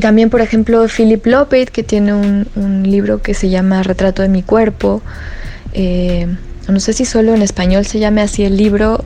también, 0.00 0.30
por 0.30 0.40
ejemplo, 0.40 0.86
Philip 0.88 1.26
Lopet, 1.26 1.70
que 1.70 1.82
tiene 1.82 2.14
un, 2.14 2.82
libro 2.84 3.20
que 3.20 3.34
se 3.34 3.48
llama 3.48 3.82
Retrato 3.82 4.22
de 4.22 4.28
mi 4.28 4.42
cuerpo. 4.42 5.02
Eh, 5.72 6.26
no 6.68 6.80
sé 6.80 6.92
si 6.92 7.04
solo 7.04 7.34
en 7.34 7.42
español 7.42 7.84
se 7.84 7.98
llame 7.98 8.20
así 8.22 8.44
el 8.44 8.56
libro 8.56 9.04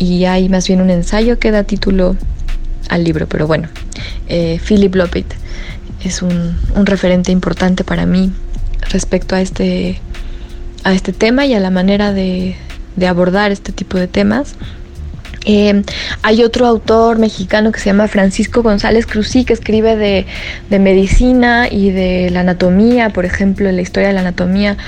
y 0.00 0.24
hay 0.24 0.48
más 0.48 0.66
bien 0.66 0.80
un 0.80 0.90
ensayo 0.90 1.38
que 1.38 1.50
da 1.50 1.62
título 1.62 2.16
al 2.88 3.04
libro, 3.04 3.28
pero 3.28 3.46
bueno, 3.46 3.68
eh, 4.28 4.58
Philip 4.66 4.94
Lopet 4.94 5.26
es 6.02 6.22
un, 6.22 6.56
referente 6.86 7.30
importante 7.30 7.84
para 7.84 8.06
mí 8.06 8.32
respecto 8.90 9.36
a 9.36 9.42
este, 9.42 10.00
a 10.84 10.94
este 10.94 11.12
tema 11.12 11.44
y 11.44 11.52
a 11.52 11.60
la 11.60 11.70
manera 11.70 12.12
de, 12.12 12.56
abordar 13.06 13.52
este 13.52 13.72
tipo 13.72 13.98
de 13.98 14.08
temas. 14.08 14.54
Eh, 15.44 15.82
hay 16.22 16.44
otro 16.44 16.66
autor 16.66 17.18
mexicano 17.18 17.70
que 17.70 17.80
se 17.80 17.86
llama 17.86 18.08
Francisco 18.08 18.62
González 18.62 19.06
Cruzí 19.06 19.44
que 19.44 19.52
escribe 19.52 19.96
de, 19.96 20.26
de, 20.68 20.78
medicina 20.78 21.68
y 21.70 21.90
de 21.90 22.30
la 22.30 22.40
anatomía, 22.40 23.10
por 23.10 23.26
ejemplo, 23.26 23.70
la 23.70 23.80
historia 23.80 24.08
de 24.08 24.14
la 24.14 24.20
anatomía 24.20 24.78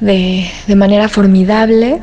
de, 0.00 0.46
de 0.66 0.76
manera 0.76 1.08
formidable. 1.08 2.00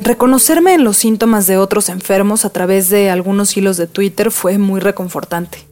Reconocerme 0.00 0.74
en 0.74 0.84
los 0.84 0.96
síntomas 0.96 1.46
de 1.46 1.58
otros 1.58 1.88
enfermos 1.88 2.44
a 2.44 2.50
través 2.50 2.88
de 2.88 3.10
algunos 3.10 3.56
hilos 3.56 3.76
de 3.76 3.86
Twitter 3.86 4.30
fue 4.30 4.56
muy 4.56 4.80
reconfortante. 4.80 5.66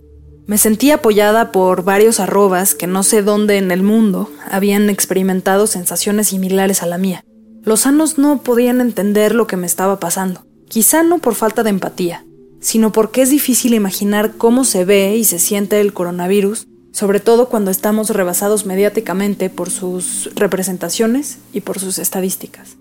Me 0.46 0.58
sentí 0.58 0.90
apoyada 0.90 1.52
por 1.52 1.84
varios 1.84 2.20
arrobas 2.20 2.74
que 2.74 2.86
no 2.86 3.02
sé 3.02 3.22
dónde 3.22 3.56
en 3.56 3.70
el 3.70 3.82
mundo 3.82 4.30
habían 4.50 4.90
experimentado 4.90 5.66
sensaciones 5.66 6.28
similares 6.28 6.82
a 6.82 6.86
la 6.86 6.98
mía. 6.98 7.24
Los 7.62 7.80
sanos 7.80 8.18
no 8.18 8.42
podían 8.42 8.80
entender 8.80 9.34
lo 9.34 9.46
que 9.46 9.56
me 9.56 9.66
estaba 9.66 9.98
pasando, 9.98 10.44
quizá 10.68 11.02
no 11.02 11.18
por 11.18 11.34
falta 11.34 11.62
de 11.62 11.70
empatía, 11.70 12.24
sino 12.60 12.92
porque 12.92 13.22
es 13.22 13.30
difícil 13.30 13.74
imaginar 13.74 14.34
cómo 14.36 14.64
se 14.64 14.84
ve 14.84 15.16
y 15.16 15.24
se 15.24 15.38
siente 15.38 15.80
el 15.80 15.92
coronavirus, 15.92 16.66
sobre 16.92 17.20
todo 17.20 17.48
cuando 17.48 17.70
estamos 17.70 18.10
rebasados 18.10 18.66
mediáticamente 18.66 19.50
por 19.50 19.70
sus 19.70 20.30
representaciones 20.34 21.38
y 21.52 21.62
por 21.62 21.80
sus 21.80 21.98
estadísticas. 21.98 22.76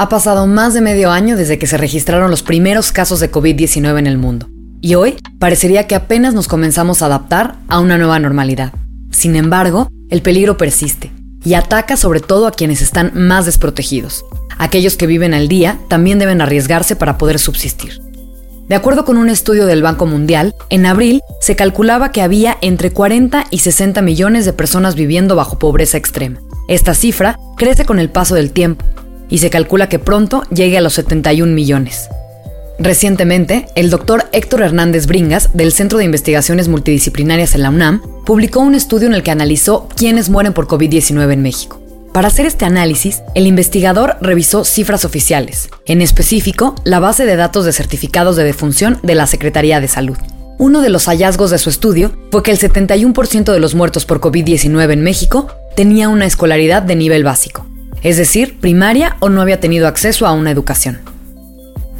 Ha 0.00 0.08
pasado 0.08 0.46
más 0.46 0.74
de 0.74 0.80
medio 0.80 1.10
año 1.10 1.36
desde 1.36 1.58
que 1.58 1.66
se 1.66 1.76
registraron 1.76 2.30
los 2.30 2.44
primeros 2.44 2.92
casos 2.92 3.18
de 3.18 3.32
COVID-19 3.32 3.98
en 3.98 4.06
el 4.06 4.16
mundo. 4.16 4.48
Y 4.80 4.94
hoy 4.94 5.16
parecería 5.40 5.88
que 5.88 5.96
apenas 5.96 6.34
nos 6.34 6.46
comenzamos 6.46 7.02
a 7.02 7.06
adaptar 7.06 7.56
a 7.66 7.80
una 7.80 7.98
nueva 7.98 8.20
normalidad. 8.20 8.72
Sin 9.10 9.34
embargo, 9.34 9.88
el 10.08 10.22
peligro 10.22 10.56
persiste 10.56 11.10
y 11.44 11.54
ataca 11.54 11.96
sobre 11.96 12.20
todo 12.20 12.46
a 12.46 12.52
quienes 12.52 12.80
están 12.80 13.10
más 13.12 13.46
desprotegidos. 13.46 14.24
Aquellos 14.56 14.96
que 14.96 15.08
viven 15.08 15.34
al 15.34 15.48
día 15.48 15.80
también 15.88 16.20
deben 16.20 16.40
arriesgarse 16.40 16.94
para 16.94 17.18
poder 17.18 17.40
subsistir. 17.40 18.00
De 18.68 18.76
acuerdo 18.76 19.04
con 19.04 19.18
un 19.18 19.28
estudio 19.28 19.66
del 19.66 19.82
Banco 19.82 20.06
Mundial, 20.06 20.54
en 20.70 20.86
abril 20.86 21.22
se 21.40 21.56
calculaba 21.56 22.12
que 22.12 22.22
había 22.22 22.56
entre 22.60 22.92
40 22.92 23.46
y 23.50 23.58
60 23.58 24.00
millones 24.02 24.44
de 24.44 24.52
personas 24.52 24.94
viviendo 24.94 25.34
bajo 25.34 25.58
pobreza 25.58 25.98
extrema. 25.98 26.38
Esta 26.68 26.94
cifra 26.94 27.36
crece 27.56 27.84
con 27.84 27.98
el 27.98 28.10
paso 28.10 28.36
del 28.36 28.52
tiempo 28.52 28.84
y 29.28 29.38
se 29.38 29.50
calcula 29.50 29.88
que 29.88 29.98
pronto 29.98 30.42
llegue 30.50 30.78
a 30.78 30.80
los 30.80 30.94
71 30.94 31.52
millones. 31.52 32.08
Recientemente, 32.78 33.66
el 33.74 33.90
doctor 33.90 34.28
Héctor 34.32 34.62
Hernández 34.62 35.06
Bringas, 35.06 35.50
del 35.52 35.72
Centro 35.72 35.98
de 35.98 36.04
Investigaciones 36.04 36.68
Multidisciplinarias 36.68 37.56
en 37.56 37.62
la 37.62 37.70
UNAM, 37.70 38.02
publicó 38.24 38.60
un 38.60 38.76
estudio 38.76 39.08
en 39.08 39.14
el 39.14 39.24
que 39.24 39.32
analizó 39.32 39.88
quiénes 39.96 40.30
mueren 40.30 40.52
por 40.52 40.68
COVID-19 40.68 41.32
en 41.32 41.42
México. 41.42 41.80
Para 42.12 42.28
hacer 42.28 42.46
este 42.46 42.64
análisis, 42.64 43.22
el 43.34 43.46
investigador 43.46 44.16
revisó 44.20 44.64
cifras 44.64 45.04
oficiales, 45.04 45.70
en 45.86 46.02
específico, 46.02 46.74
la 46.84 47.00
base 47.00 47.26
de 47.26 47.36
datos 47.36 47.64
de 47.64 47.72
certificados 47.72 48.36
de 48.36 48.44
defunción 48.44 48.98
de 49.02 49.14
la 49.14 49.26
Secretaría 49.26 49.80
de 49.80 49.88
Salud. 49.88 50.16
Uno 50.56 50.80
de 50.80 50.88
los 50.88 51.06
hallazgos 51.06 51.50
de 51.50 51.58
su 51.58 51.70
estudio 51.70 52.12
fue 52.30 52.42
que 52.42 52.50
el 52.50 52.58
71% 52.58 53.52
de 53.52 53.60
los 53.60 53.74
muertos 53.74 54.04
por 54.04 54.20
COVID-19 54.20 54.92
en 54.92 55.02
México 55.02 55.48
tenía 55.76 56.08
una 56.08 56.26
escolaridad 56.26 56.82
de 56.82 56.96
nivel 56.96 57.24
básico, 57.24 57.66
es 58.02 58.16
decir, 58.16 58.58
primaria 58.60 59.16
o 59.20 59.28
no 59.28 59.42
había 59.42 59.60
tenido 59.60 59.86
acceso 59.86 60.26
a 60.26 60.32
una 60.32 60.50
educación. 60.50 60.98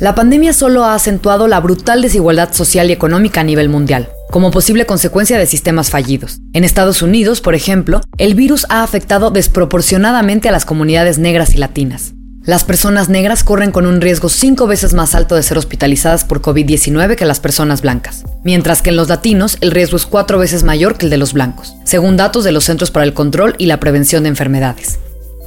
La 0.01 0.15
pandemia 0.15 0.53
solo 0.53 0.85
ha 0.85 0.95
acentuado 0.95 1.49
la 1.49 1.59
brutal 1.59 2.03
desigualdad 2.03 2.53
social 2.53 2.89
y 2.89 2.93
económica 2.93 3.41
a 3.41 3.45
nivel 3.45 3.69
mundial, 3.69 4.09
como 4.31 4.53
posible 4.53 4.87
consecuencia 4.87 5.39
de 5.39 5.47
sistemas 5.47 5.91
fallidos. 5.91 6.39
En 6.53 6.63
Estados 6.63 7.03
Unidos, 7.03 7.41
por 7.41 7.57
ejemplo, 7.57 8.01
el 8.17 8.37
virus 8.37 8.65
ha 8.69 8.85
afectado 8.85 9.33
desproporcionadamente 9.33 10.49
a 10.49 10.53
las 10.53 10.65
comunidades 10.65 11.19
negras 11.19 11.53
y 11.55 11.59
latinas. 11.59 12.15
Las 12.45 12.63
personas 12.65 13.09
negras 13.09 13.43
corren 13.43 13.73
con 13.73 13.87
un 13.87 14.01
riesgo 14.01 14.29
cinco 14.29 14.69
veces 14.69 14.95
más 14.95 15.17
alto 15.17 15.35
de 15.35 15.43
ser 15.43 15.59
hospitalizadas 15.59 16.25
por 16.25 16.41
COVID-19 16.41 17.17
que 17.17 17.27
las 17.27 17.41
personas 17.41 17.83
blancas, 17.83 18.25
mientras 18.45 18.81
que 18.81 18.91
en 18.91 18.97
los 18.97 19.09
latinos 19.09 19.59
el 19.61 19.73
riesgo 19.73 19.97
es 19.97 20.07
cuatro 20.07 20.39
veces 20.39 20.63
mayor 20.63 20.97
que 20.97 21.07
el 21.07 21.11
de 21.11 21.19
los 21.19 21.33
blancos, 21.33 21.75
según 21.85 22.17
datos 22.17 22.45
de 22.45 22.53
los 22.53 22.65
Centros 22.65 22.93
para 22.93 23.05
el 23.05 23.15
Control 23.15 23.57
y 23.59 23.67
la 23.67 23.81
Prevención 23.81 24.23
de 24.23 24.31
Enfermedades. 24.31 24.99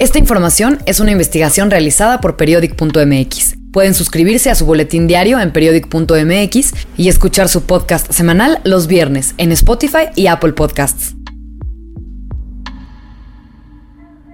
Esta 0.02 0.18
información 0.18 0.80
es 0.88 1.00
una 1.00 1.12
investigación 1.12 1.70
realizada 1.70 2.22
por 2.22 2.36
periodic.mx 2.36 3.56
Pueden 3.72 3.94
suscribirse 3.94 4.50
a 4.50 4.56
su 4.56 4.66
boletín 4.66 5.06
diario 5.06 5.40
en 5.40 5.54
periodic.mx 5.54 6.74
y 6.98 7.08
escuchar 7.08 7.50
su 7.50 7.62
podcast 7.68 8.12
semanal 8.12 8.62
los 8.64 8.88
viernes 8.88 9.36
en 9.38 9.52
Spotify 9.52 10.06
y 10.16 10.26
Apple 10.26 10.54
Podcasts. 10.54 11.14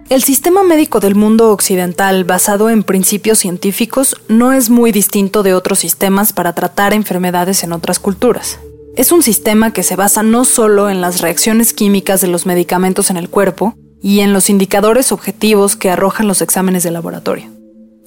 El 0.10 0.24
sistema 0.24 0.64
médico 0.64 1.02
del 1.02 1.16
mundo 1.16 1.52
occidental 1.52 2.24
basado 2.24 2.70
en 2.70 2.84
principios 2.84 3.40
científicos 3.40 4.16
no 4.30 4.54
es 4.54 4.70
muy 4.70 4.94
distinto 4.94 5.44
de 5.44 5.54
otros 5.54 5.80
sistemas 5.80 6.32
para 6.32 6.56
tratar 6.56 6.94
enfermedades 6.94 7.66
en 7.66 7.74
otras 7.74 8.00
culturas. 8.00 8.58
Es 8.96 9.12
un 9.12 9.22
sistema 9.22 9.74
que 9.74 9.84
se 9.84 9.98
basa 9.98 10.24
no 10.24 10.46
solo 10.46 10.90
en 10.90 11.02
las 11.02 11.20
reacciones 11.20 11.74
químicas 11.74 12.22
de 12.22 12.28
los 12.28 12.46
medicamentos 12.46 13.10
en 13.10 13.18
el 13.18 13.28
cuerpo 13.28 13.76
y 14.02 14.20
en 14.22 14.34
los 14.34 14.50
indicadores 14.50 15.12
objetivos 15.12 15.76
que 15.76 15.90
arrojan 15.90 16.28
los 16.28 16.42
exámenes 16.42 16.84
de 16.84 16.92
laboratorio. 16.92 17.52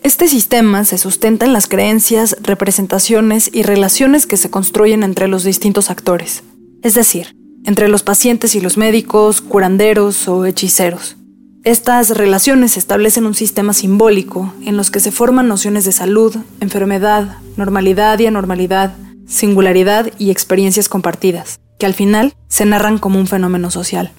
Este 0.03 0.29
sistema 0.29 0.85
se 0.85 0.97
sustenta 0.97 1.45
en 1.45 1.53
las 1.53 1.69
creencias, 1.69 2.37
representaciones 2.43 3.51
y 3.53 3.63
relaciones 3.63 4.27
que 4.27 4.39
se 4.39 4.51
construyen 4.51 5.03
entre 5.03 5.29
los 5.29 5.45
distintos 5.45 5.91
actores, 5.91 6.43
es 6.83 6.95
decir, 6.95 7.37
entre 7.65 7.89
los 7.89 8.03
pacientes 8.03 8.55
y 8.55 8.61
los 8.61 8.79
médicos, 8.79 9.43
curanderos 9.43 10.27
o 10.27 10.47
hechiceros. 10.47 11.17
Estas 11.63 12.17
relaciones 12.17 12.79
establecen 12.79 13.27
un 13.27 13.35
sistema 13.35 13.75
simbólico 13.75 14.55
en 14.65 14.79
los 14.79 14.91
que 14.91 15.01
se 15.01 15.13
forman 15.13 15.49
nociones 15.49 15.85
de 15.85 15.93
salud, 15.93 16.35
enfermedad, 16.61 17.37
normalidad 17.59 18.19
y 18.19 18.27
anormalidad, 18.27 18.95
singularidad 19.27 20.11
y 20.19 20.31
experiencias 20.31 20.89
compartidas, 20.89 21.61
que 21.79 21.85
al 21.85 21.93
final 21.93 22.33
se 22.49 22.65
narran 22.65 22.97
como 22.97 23.19
un 23.19 23.27
fenómeno 23.27 23.71
social. 23.71 24.13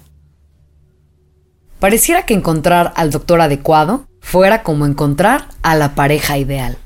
Pareciera 1.81 2.27
que 2.27 2.35
encontrar 2.35 2.93
al 2.95 3.09
doctor 3.09 3.41
adecuado 3.41 4.05
fuera 4.19 4.61
como 4.61 4.85
encontrar 4.85 5.47
a 5.63 5.75
la 5.75 5.95
pareja 5.95 6.37
ideal. 6.37 6.77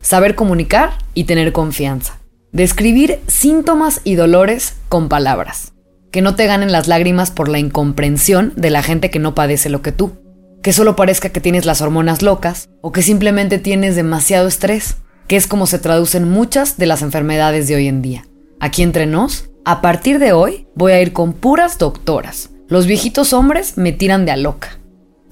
Saber 0.00 0.34
comunicar 0.34 0.92
y 1.12 1.24
tener 1.24 1.52
confianza. 1.52 2.18
Describir 2.50 3.20
síntomas 3.26 4.00
y 4.04 4.14
dolores 4.14 4.76
con 4.88 5.10
palabras. 5.10 5.74
Que 6.10 6.22
no 6.22 6.34
te 6.34 6.46
ganen 6.46 6.72
las 6.72 6.88
lágrimas 6.88 7.30
por 7.30 7.50
la 7.50 7.58
incomprensión 7.58 8.54
de 8.56 8.70
la 8.70 8.82
gente 8.82 9.10
que 9.10 9.18
no 9.18 9.34
padece 9.34 9.68
lo 9.68 9.82
que 9.82 9.92
tú. 9.92 10.12
Que 10.62 10.72
solo 10.72 10.96
parezca 10.96 11.28
que 11.28 11.42
tienes 11.42 11.66
las 11.66 11.82
hormonas 11.82 12.22
locas 12.22 12.70
o 12.80 12.90
que 12.90 13.02
simplemente 13.02 13.58
tienes 13.58 13.96
demasiado 13.96 14.48
estrés, 14.48 14.96
que 15.26 15.36
es 15.36 15.46
como 15.46 15.66
se 15.66 15.78
traducen 15.78 16.26
muchas 16.26 16.78
de 16.78 16.86
las 16.86 17.02
enfermedades 17.02 17.68
de 17.68 17.74
hoy 17.74 17.86
en 17.86 18.00
día. 18.00 18.24
Aquí 18.60 18.82
entre 18.82 19.04
nos, 19.04 19.50
a 19.66 19.82
partir 19.82 20.18
de 20.18 20.32
hoy 20.32 20.68
voy 20.74 20.92
a 20.92 21.02
ir 21.02 21.12
con 21.12 21.34
puras 21.34 21.76
doctoras. 21.76 22.48
Los 22.68 22.86
viejitos 22.86 23.32
hombres 23.32 23.78
me 23.78 23.92
tiran 23.92 24.26
de 24.26 24.32
a 24.32 24.36
loca. 24.36 24.78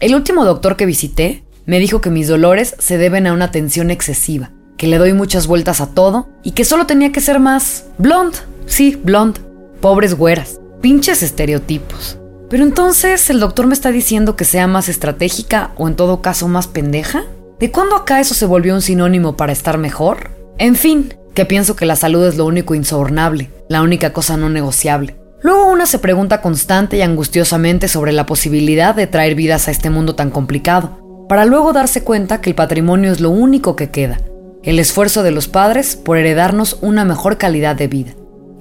El 0.00 0.14
último 0.14 0.46
doctor 0.46 0.76
que 0.76 0.86
visité 0.86 1.44
me 1.66 1.78
dijo 1.78 2.00
que 2.00 2.08
mis 2.08 2.28
dolores 2.28 2.74
se 2.78 2.96
deben 2.96 3.26
a 3.26 3.34
una 3.34 3.50
tensión 3.50 3.90
excesiva, 3.90 4.52
que 4.78 4.86
le 4.86 4.96
doy 4.96 5.12
muchas 5.12 5.46
vueltas 5.46 5.82
a 5.82 5.88
todo 5.88 6.30
y 6.42 6.52
que 6.52 6.64
solo 6.64 6.86
tenía 6.86 7.12
que 7.12 7.20
ser 7.20 7.38
más 7.38 7.88
blonde. 7.98 8.38
Sí, 8.64 8.98
blonde. 9.04 9.40
Pobres 9.82 10.14
güeras. 10.14 10.60
Pinches 10.80 11.22
estereotipos. 11.22 12.18
Pero 12.48 12.62
entonces 12.62 13.28
el 13.28 13.38
doctor 13.38 13.66
me 13.66 13.74
está 13.74 13.92
diciendo 13.92 14.34
que 14.34 14.46
sea 14.46 14.66
más 14.66 14.88
estratégica 14.88 15.72
o 15.76 15.88
en 15.88 15.96
todo 15.96 16.22
caso 16.22 16.48
más 16.48 16.68
pendeja. 16.68 17.24
¿De 17.60 17.70
cuándo 17.70 17.96
acá 17.96 18.18
eso 18.18 18.32
se 18.32 18.46
volvió 18.46 18.74
un 18.74 18.80
sinónimo 18.82 19.36
para 19.36 19.52
estar 19.52 19.76
mejor? 19.76 20.30
En 20.56 20.74
fin, 20.74 21.12
que 21.34 21.44
pienso 21.44 21.76
que 21.76 21.84
la 21.84 21.96
salud 21.96 22.24
es 22.24 22.38
lo 22.38 22.46
único 22.46 22.74
insobornable, 22.74 23.50
la 23.68 23.82
única 23.82 24.14
cosa 24.14 24.38
no 24.38 24.48
negociable. 24.48 25.16
Luego 25.42 25.70
una 25.70 25.86
se 25.86 25.98
pregunta 25.98 26.40
constante 26.40 26.96
y 26.96 27.02
angustiosamente 27.02 27.88
sobre 27.88 28.12
la 28.12 28.26
posibilidad 28.26 28.94
de 28.94 29.06
traer 29.06 29.34
vidas 29.34 29.68
a 29.68 29.70
este 29.70 29.90
mundo 29.90 30.14
tan 30.14 30.30
complicado, 30.30 31.26
para 31.28 31.44
luego 31.44 31.72
darse 31.72 32.02
cuenta 32.02 32.40
que 32.40 32.50
el 32.50 32.56
patrimonio 32.56 33.12
es 33.12 33.20
lo 33.20 33.30
único 33.30 33.76
que 33.76 33.90
queda, 33.90 34.18
el 34.62 34.78
esfuerzo 34.78 35.22
de 35.22 35.32
los 35.32 35.46
padres 35.46 35.96
por 35.96 36.16
heredarnos 36.16 36.78
una 36.80 37.04
mejor 37.04 37.36
calidad 37.36 37.76
de 37.76 37.86
vida. 37.86 38.12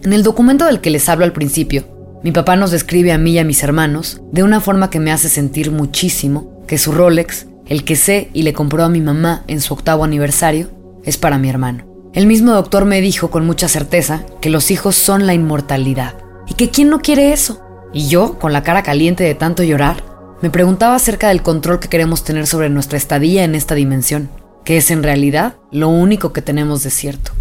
En 0.03 0.11
el 0.13 0.23
documento 0.23 0.65
del 0.65 0.81
que 0.81 0.89
les 0.89 1.07
hablo 1.09 1.25
al 1.25 1.33
principio, 1.33 1.85
Mi 2.23 2.31
papá 2.31 2.55
nos 2.55 2.71
describe 2.71 3.11
a 3.11 3.19
mí 3.19 3.33
y 3.33 3.38
a 3.38 3.43
mis 3.43 3.61
hermanos 3.61 4.19
de 4.31 4.41
una 4.41 4.59
forma 4.59 4.89
que 4.89 4.99
me 4.99 5.11
hace 5.11 5.29
sentir 5.29 5.69
muchísimo 5.69 6.63
que 6.65 6.79
su 6.79 6.91
Rolex, 6.91 7.45
el 7.67 7.83
que 7.83 7.95
sé 7.95 8.31
y 8.33 8.41
le 8.41 8.51
compró 8.51 8.83
a 8.83 8.89
mi 8.89 8.99
mamá 8.99 9.43
en 9.45 9.61
su 9.61 9.75
octavo 9.75 10.03
aniversario, 10.03 10.71
es 11.03 11.17
para 11.17 11.38
mi 11.38 11.49
hermano. 11.49 11.85
El 12.13 12.25
mismo 12.25 12.51
doctor 12.51 12.85
me 12.85 12.99
dijo 12.99 13.29
con 13.29 13.45
mucha 13.45 13.67
certeza 13.67 14.23
que 14.41 14.49
los 14.49 14.71
hijos 14.71 14.95
son 14.95 15.27
la 15.27 15.35
inmortalidad 15.35 16.24
y 16.47 16.53
que 16.55 16.69
quién 16.69 16.89
no 16.89 16.99
quiere 17.01 17.34
eso. 17.34 17.62
Y 17.93 18.08
yo, 18.08 18.38
con 18.39 18.53
la 18.53 18.63
cara 18.63 18.84
caliente 18.84 19.23
de 19.23 19.36
tanto 19.36 19.63
llorar, 19.63 20.03
me 20.41 20.49
preguntaba 20.49 20.95
acerca 20.95 21.29
del 21.29 21.41
control 21.41 21.79
que 21.79 21.88
queremos 21.88 22.23
tener 22.23 22.45
sobre 22.45 22.69
nuestra 22.69 22.97
estadía 22.97 23.43
en 23.43 23.55
esta 23.55 23.73
dimensión, 23.75 24.29
que 24.63 24.77
es 24.77 24.91
en 24.91 25.03
realidad 25.03 25.55
lo 25.71 25.89
único 25.89 26.34
que 26.34 26.41
tenemos 26.41 26.84
de 26.84 26.89
cierto. 26.89 27.31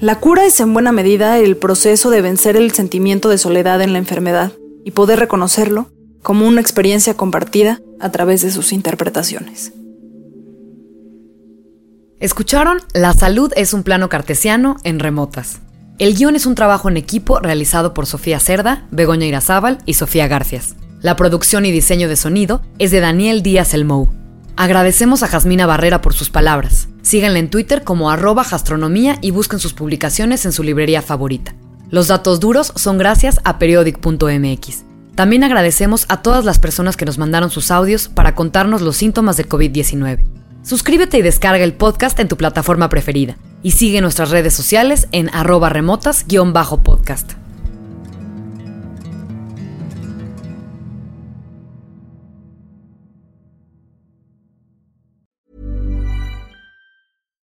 La 0.00 0.18
cura 0.18 0.46
es 0.46 0.58
en 0.60 0.72
buena 0.72 0.92
medida 0.92 1.38
el 1.38 1.56
proceso 1.56 2.10
de 2.10 2.22
vencer 2.22 2.56
el 2.56 2.72
sentimiento 2.72 3.28
de 3.28 3.38
soledad 3.38 3.82
en 3.82 3.92
la 3.92 3.98
enfermedad 3.98 4.52
y 4.84 4.92
poder 4.92 5.18
reconocerlo 5.18 5.90
como 6.22 6.46
una 6.46 6.60
experiencia 6.60 7.14
compartida 7.14 7.80
a 8.00 8.10
través 8.10 8.40
de 8.40 8.50
sus 8.50 8.72
interpretaciones. 8.72 9.72
Escucharon 12.18 12.78
La 12.92 13.14
salud 13.14 13.52
es 13.56 13.72
un 13.72 13.82
plano 13.82 14.08
cartesiano 14.08 14.76
en 14.84 14.98
remotas. 14.98 15.60
El 16.00 16.14
guion 16.14 16.34
es 16.34 16.46
un 16.46 16.54
trabajo 16.54 16.88
en 16.88 16.96
equipo 16.96 17.40
realizado 17.40 17.92
por 17.92 18.06
Sofía 18.06 18.40
Cerda, 18.40 18.86
Begoña 18.90 19.26
Irazábal 19.26 19.76
y 19.84 19.92
Sofía 19.92 20.28
Garcias. 20.28 20.74
La 21.02 21.14
producción 21.14 21.66
y 21.66 21.72
diseño 21.72 22.08
de 22.08 22.16
sonido 22.16 22.62
es 22.78 22.90
de 22.90 23.00
Daniel 23.00 23.42
Díaz 23.42 23.74
Elmou. 23.74 24.08
Agradecemos 24.56 25.22
a 25.22 25.26
Jasmina 25.26 25.66
Barrera 25.66 26.00
por 26.00 26.14
sus 26.14 26.30
palabras. 26.30 26.88
Síganla 27.02 27.38
en 27.38 27.50
Twitter 27.50 27.84
como 27.84 28.10
arroba 28.10 28.46
gastronomía 28.50 29.18
y 29.20 29.30
busquen 29.30 29.58
sus 29.58 29.74
publicaciones 29.74 30.46
en 30.46 30.52
su 30.52 30.62
librería 30.62 31.02
favorita. 31.02 31.54
Los 31.90 32.08
datos 32.08 32.40
duros 32.40 32.72
son 32.76 32.96
gracias 32.96 33.38
a 33.44 33.58
periodic.mx. 33.58 34.84
También 35.14 35.44
agradecemos 35.44 36.06
a 36.08 36.22
todas 36.22 36.46
las 36.46 36.58
personas 36.58 36.96
que 36.96 37.04
nos 37.04 37.18
mandaron 37.18 37.50
sus 37.50 37.70
audios 37.70 38.08
para 38.08 38.34
contarnos 38.34 38.80
los 38.80 38.96
síntomas 38.96 39.36
de 39.36 39.46
COVID-19. 39.46 40.39
Suscríbete 40.62 41.18
y 41.18 41.22
descarga 41.22 41.64
el 41.64 41.72
podcast 41.72 42.20
en 42.20 42.28
tu 42.28 42.36
plataforma 42.36 42.88
preferida. 42.88 43.36
Y 43.62 43.72
sigue 43.72 44.00
nuestras 44.00 44.30
redes 44.30 44.54
sociales 44.54 45.08
en 45.12 45.28
arroba 45.34 45.68
remotas-podcast. 45.68 47.32